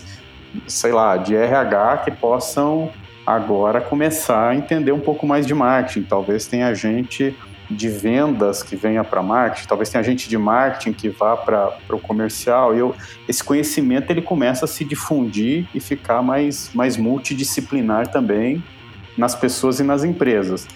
[0.67, 2.91] sei lá, de RH que possam
[3.25, 6.03] agora começar a entender um pouco mais de marketing.
[6.03, 7.35] Talvez tenha gente
[7.71, 11.99] de vendas que venha para marketing, talvez tenha gente de marketing que vá para o
[11.99, 12.75] comercial.
[12.75, 12.93] Eu,
[13.27, 18.63] esse conhecimento ele começa a se difundir e ficar mais, mais multidisciplinar também
[19.17, 20.67] nas pessoas e nas empresas.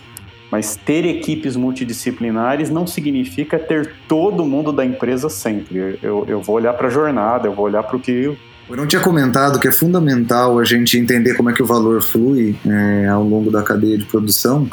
[0.56, 6.00] Mas ter equipes multidisciplinares não significa ter todo mundo da empresa sempre.
[6.02, 8.34] Eu, eu vou olhar para a jornada, eu vou olhar para o que
[8.70, 12.02] eu não tinha comentado que é fundamental a gente entender como é que o valor
[12.02, 14.68] flui é, ao longo da cadeia de produção,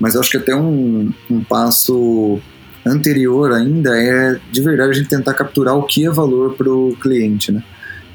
[0.00, 2.40] mas eu acho que até um, um passo
[2.84, 6.96] anterior ainda é de verdade a gente tentar capturar o que é valor para o
[7.00, 7.62] cliente, né?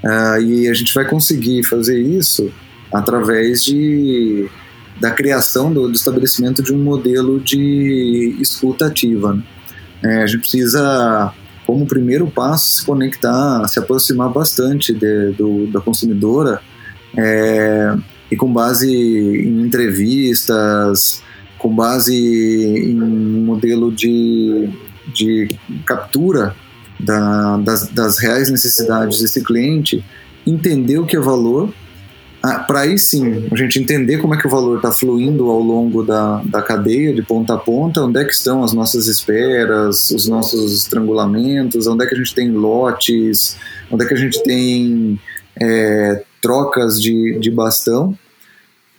[0.03, 2.51] Uh, e a gente vai conseguir fazer isso
[2.91, 4.47] através de,
[4.99, 9.33] da criação do, do estabelecimento de um modelo de escuta ativa.
[9.33, 9.43] Né?
[10.03, 11.33] É, a gente precisa,
[11.65, 16.61] como primeiro passo, se conectar, se aproximar bastante de, do, da consumidora
[17.17, 17.95] é,
[18.29, 21.21] e com base em entrevistas,
[21.57, 24.69] com base em um modelo de,
[25.13, 26.55] de captura
[26.99, 30.03] da, das, das reais necessidades desse cliente,
[30.45, 31.73] entender o que é valor,
[32.67, 36.03] para aí sim a gente entender como é que o valor está fluindo ao longo
[36.03, 40.27] da, da cadeia, de ponta a ponta, onde é que estão as nossas esperas, os
[40.27, 43.55] nossos estrangulamentos, onde é que a gente tem lotes,
[43.89, 45.17] onde é que a gente tem
[45.61, 48.17] é, trocas de, de bastão,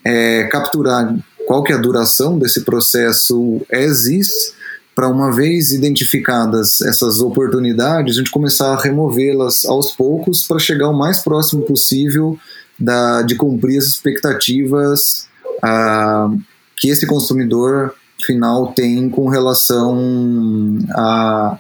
[0.03, 1.15] é, capturar
[1.47, 4.55] qual que é a duração desse processo existe
[4.95, 10.89] para uma vez identificadas essas oportunidades, a gente começar a removê-las aos poucos para chegar
[10.89, 12.39] o mais próximo possível
[12.79, 15.29] da, de cumprir as expectativas
[15.63, 16.31] ah,
[16.77, 17.95] que esse consumidor
[18.25, 21.59] final tem com relação a,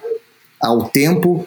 [0.60, 1.46] ao tempo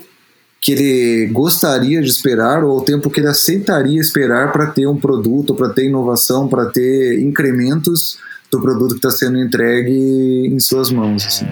[0.59, 4.97] que ele gostaria de esperar ou ao tempo que ele aceitaria esperar para ter um
[4.97, 8.17] produto, para ter inovação, para ter incrementos
[8.51, 11.25] do produto que está sendo entregue em suas mãos.
[11.25, 11.45] Assim.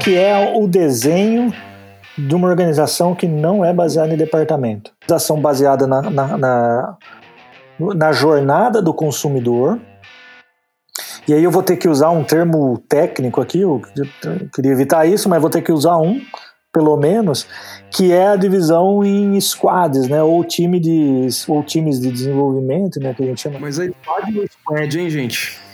[0.00, 1.52] Que é o desenho
[2.16, 4.92] de uma organização que não é baseada em departamento.
[5.02, 6.96] Organização baseada na, na, na,
[7.78, 9.78] na jornada do consumidor.
[11.28, 13.80] E aí eu vou ter que usar um termo técnico aqui, eu
[14.54, 16.20] queria evitar isso, mas vou ter que usar um,
[16.72, 17.46] pelo menos,
[17.90, 20.22] que é a divisão em squads, né?
[20.22, 23.14] Ou time de ou times de desenvolvimento, né?
[23.14, 23.58] Que a gente chama.
[23.60, 25.69] Mas aí squad ou squad, hein, gente?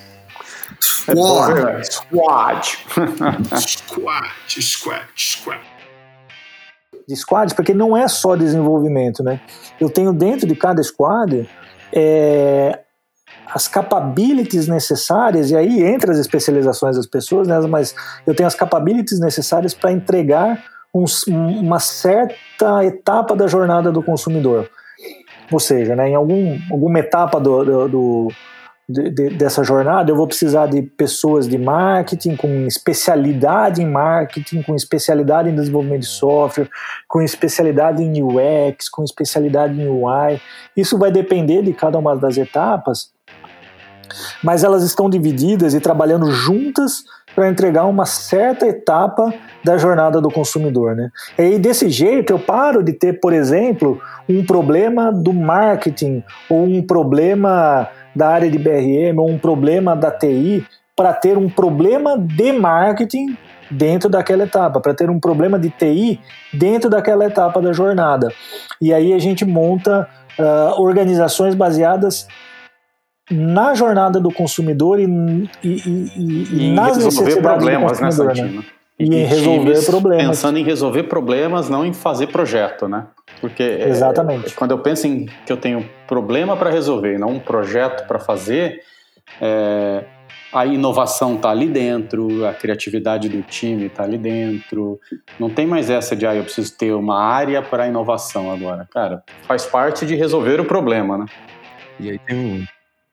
[1.06, 1.60] Squad.
[1.60, 2.78] É squad.
[3.60, 4.28] squad.
[4.48, 5.06] Squad.
[5.16, 5.76] Squad
[7.08, 9.40] de squads, porque não é só desenvolvimento, né?
[9.80, 11.48] Eu tenho dentro de cada squad
[11.92, 12.80] é,
[13.46, 17.58] as capabilities necessárias, e aí entra as especializações das pessoas, né?
[17.60, 17.94] mas
[18.26, 24.68] eu tenho as capabilities necessárias para entregar um, uma certa etapa da jornada do consumidor.
[25.52, 28.28] Ou seja, né, em algum, alguma etapa do, do, do
[28.88, 34.62] de, de, dessa jornada, eu vou precisar de pessoas de marketing, com especialidade em marketing,
[34.62, 36.70] com especialidade em desenvolvimento de software,
[37.08, 40.40] com especialidade em UX, com especialidade em UI.
[40.76, 43.10] Isso vai depender de cada uma das etapas,
[44.42, 50.30] mas elas estão divididas e trabalhando juntas para entregar uma certa etapa da jornada do
[50.30, 51.10] consumidor, né?
[51.36, 56.82] E desse jeito eu paro de ter, por exemplo, um problema do marketing ou um
[56.82, 62.52] problema da área de BRM ou um problema da TI para ter um problema de
[62.52, 63.36] marketing
[63.70, 66.18] dentro daquela etapa, para ter um problema de TI
[66.52, 68.32] dentro daquela etapa da jornada.
[68.80, 70.08] E aí a gente monta
[70.38, 72.26] uh, organizações baseadas
[73.30, 75.04] na jornada do consumidor e,
[75.62, 78.34] e, e, e nas necessidades problemas, do consumidor.
[78.36, 78.64] Né,
[78.98, 80.26] E, em resolver problemas.
[80.26, 83.06] Pensando em resolver problemas, não em fazer projeto, né?
[83.40, 84.48] Porque é, Exatamente.
[84.48, 88.06] É, quando eu penso em que eu tenho um problema para resolver, não um projeto
[88.06, 88.80] para fazer,
[89.40, 90.04] é,
[90.52, 94.98] a inovação está ali dentro, a criatividade do time está ali dentro.
[95.38, 98.88] Não tem mais essa de, ah, eu preciso ter uma área para inovação agora.
[98.90, 101.26] Cara, faz parte de resolver o problema, né?
[102.00, 102.64] E aí tem um,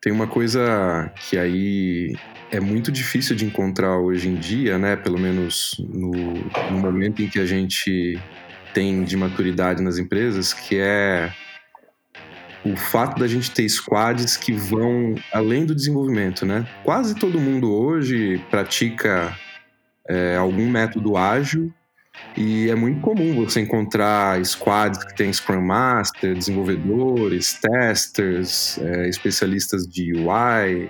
[0.03, 2.13] tem uma coisa que aí
[2.51, 4.97] é muito difícil de encontrar hoje em dia, né?
[4.97, 8.19] Pelo menos no, no momento em que a gente
[8.73, 11.31] tem de maturidade nas empresas, que é
[12.65, 16.67] o fato da gente ter squads que vão além do desenvolvimento, né?
[16.83, 19.33] Quase todo mundo hoje pratica
[20.09, 21.73] é, algum método ágil
[22.35, 29.87] e é muito comum você encontrar squads que tem Scrum Master, desenvolvedores, testers, é, especialistas
[29.87, 30.89] de UI,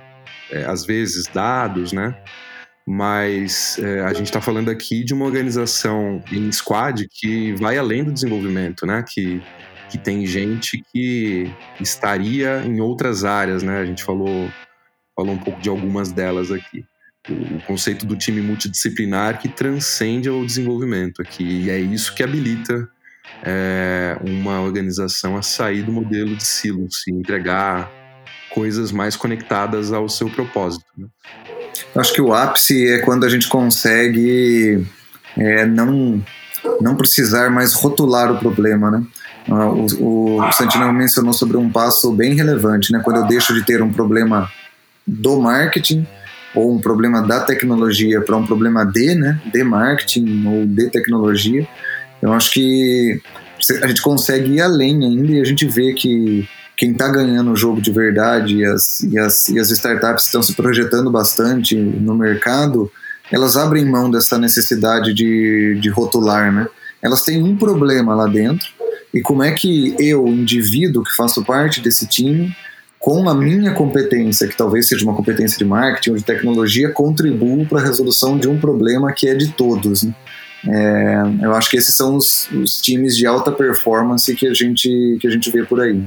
[0.52, 2.16] é, às vezes dados, né?
[2.86, 8.04] Mas é, a gente está falando aqui de uma organização em squad que vai além
[8.04, 9.04] do desenvolvimento, né?
[9.08, 9.42] Que,
[9.90, 13.80] que tem gente que estaria em outras áreas, né?
[13.80, 14.50] A gente falou,
[15.14, 16.86] falou um pouco de algumas delas aqui
[17.30, 21.44] o conceito do time multidisciplinar que transcende o desenvolvimento aqui.
[21.44, 22.88] E é isso que habilita
[23.42, 27.90] é, uma organização a sair do modelo de silos e entregar
[28.50, 30.86] coisas mais conectadas ao seu propósito.
[30.98, 31.08] Né?
[31.96, 34.86] Acho que o ápice é quando a gente consegue
[35.38, 36.24] é, não,
[36.82, 39.04] não precisar mais rotular o problema, né?
[39.50, 43.02] Ah, o, o Santino mencionou sobre um passo bem relevante, né?
[43.04, 44.50] Quando eu deixo de ter um problema
[45.06, 46.08] do marketing
[46.56, 51.68] ou um problema da tecnologia para um problema de, né, de marketing ou de tecnologia,
[52.22, 53.20] eu acho que
[53.82, 57.56] a gente consegue ir além ainda e a gente vê que quem está ganhando o
[57.56, 62.16] jogo de verdade e as, e as, e as startups estão se projetando bastante no
[62.16, 62.92] mercado,
[63.32, 66.68] elas abrem mão dessa necessidade de, de rotular, né?
[67.02, 68.68] Elas têm um problema lá dentro
[69.14, 72.56] e como é que eu, indivíduo que faço parte desse time,
[73.04, 77.66] com a minha competência, que talvez seja uma competência de marketing ou de tecnologia, contribuo
[77.66, 80.04] para a resolução de um problema que é de todos.
[80.04, 80.16] Né?
[80.66, 85.18] É, eu acho que esses são os, os, times de alta performance que a gente,
[85.20, 86.02] que a gente vê por aí.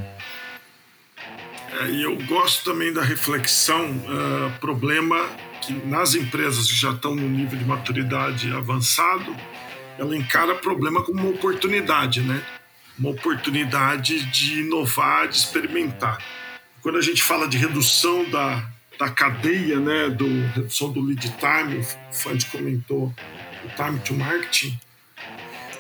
[1.83, 5.23] É, e eu gosto também da reflexão, uh, problema
[5.61, 9.37] que nas empresas que já estão no nível de maturidade avançado,
[9.99, 12.41] ela encara problema como uma oportunidade, né?
[12.99, 16.17] Uma oportunidade de inovar, de experimentar
[16.87, 18.65] quando a gente fala de redução da,
[18.97, 20.25] da cadeia, né, do,
[20.55, 23.13] redução do lead time, o Fand comentou
[23.65, 24.79] o time to marketing,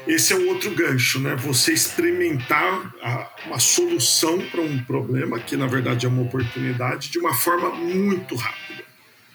[0.05, 1.37] esse é um outro gancho, né?
[1.37, 7.21] Você experimentar a, uma solução para um problema, que na verdade é uma oportunidade, de
[7.21, 8.83] uma forma muito rápida.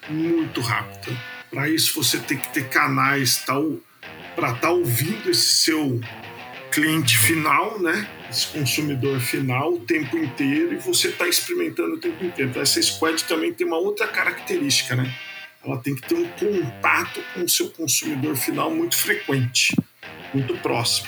[0.09, 1.17] Muito rápida.
[1.49, 3.77] Para isso você tem que ter canais tal
[4.35, 6.01] para estar tá ouvindo esse seu
[6.71, 8.07] cliente final, né?
[8.29, 12.49] Esse consumidor final o tempo inteiro e você está experimentando o tempo inteiro.
[12.49, 15.13] Então, essa squad também tem uma outra característica, né?
[15.63, 19.75] Ela tem que ter um contato com o seu consumidor final muito frequente,
[20.33, 21.07] muito próximo.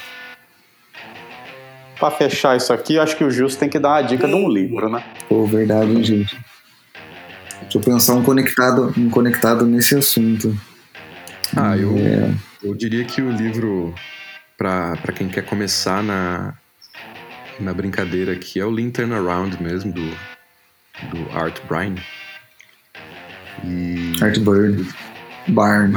[1.99, 4.49] Para fechar isso aqui, acho que o Justo tem que dar a dica de um
[4.49, 5.03] livro, né?
[5.27, 6.37] Pô, verdade, hein, gente?
[7.61, 10.55] Deixa eu pensar um conectado, um conectado nesse assunto.
[11.55, 12.29] Ah, eu, é...
[12.61, 13.95] eu diria que o livro
[14.57, 16.53] para quem quer começar na,
[17.59, 20.09] na brincadeira aqui é o Lean Turnaround mesmo, do,
[21.11, 21.95] do Art Bryan.
[23.63, 24.13] E...
[24.21, 24.87] Art Bird.
[25.47, 25.93] Barn.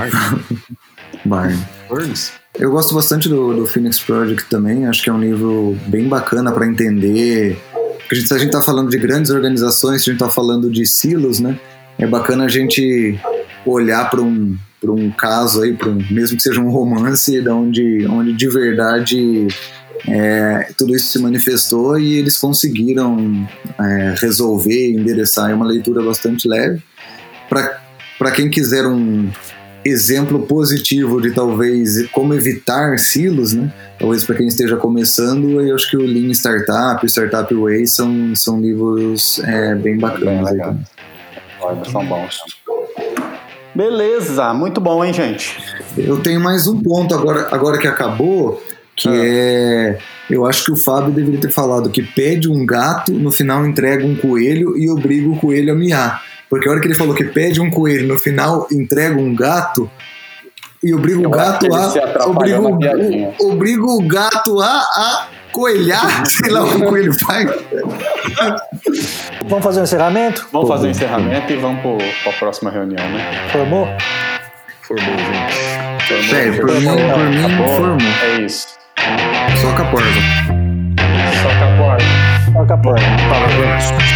[1.25, 1.57] Barn.
[1.89, 2.33] Burns.
[2.59, 6.51] Eu gosto bastante do, do Phoenix Project também, acho que é um livro bem bacana
[6.51, 7.61] para entender.
[7.99, 10.33] Porque a gente, se a gente está falando de grandes organizações, se a gente está
[10.33, 11.59] falando de silos, né?
[11.99, 13.19] É bacana a gente
[13.65, 18.07] olhar para um, para um caso aí, um, mesmo que seja um romance, da onde,
[18.07, 19.49] onde de verdade
[20.09, 23.47] é, tudo isso se manifestou e eles conseguiram
[23.79, 25.51] é, resolver, endereçar.
[25.51, 26.83] É uma leitura bastante leve.
[27.49, 29.31] Para quem quiser um
[29.85, 33.73] exemplo positivo de talvez como evitar silos, né?
[33.99, 38.35] Talvez para quem esteja começando, eu acho que o Lean Startup e Startup Way são,
[38.35, 40.51] são livros é, bem bacanas.
[40.53, 40.85] Bem
[41.61, 42.56] Olha, são bons.
[43.77, 45.63] Beleza, muito bom, hein, gente?
[45.99, 48.63] Eu tenho mais um ponto agora, agora que acabou,
[48.97, 49.13] que ah.
[49.15, 49.99] é.
[50.31, 54.05] Eu acho que o Fábio deveria ter falado que pede um gato, no final entrega
[54.05, 56.23] um coelho e obriga o coelho a miar.
[56.49, 59.91] Porque a hora que ele falou que pede um coelho, no final entrega um gato
[60.83, 62.29] e obriga o gato a.
[62.29, 67.51] Obriga o, obriga o gato a, a coelhar, sei lá o que o coelho faz.
[69.49, 70.47] Vamos fazer um encerramento?
[70.53, 71.81] Vamos fazer um encerramento e vamos
[72.23, 73.49] para a próxima reunião, né?
[73.51, 73.89] Formou?
[74.83, 76.07] Formou, gente.
[76.07, 76.25] Formou.
[76.29, 77.99] Sério, por mim, por mim, formou.
[78.23, 78.69] É isso.
[79.61, 80.09] Só com a porta.
[81.43, 82.05] Só com a porta.
[82.53, 84.16] Só com a porta.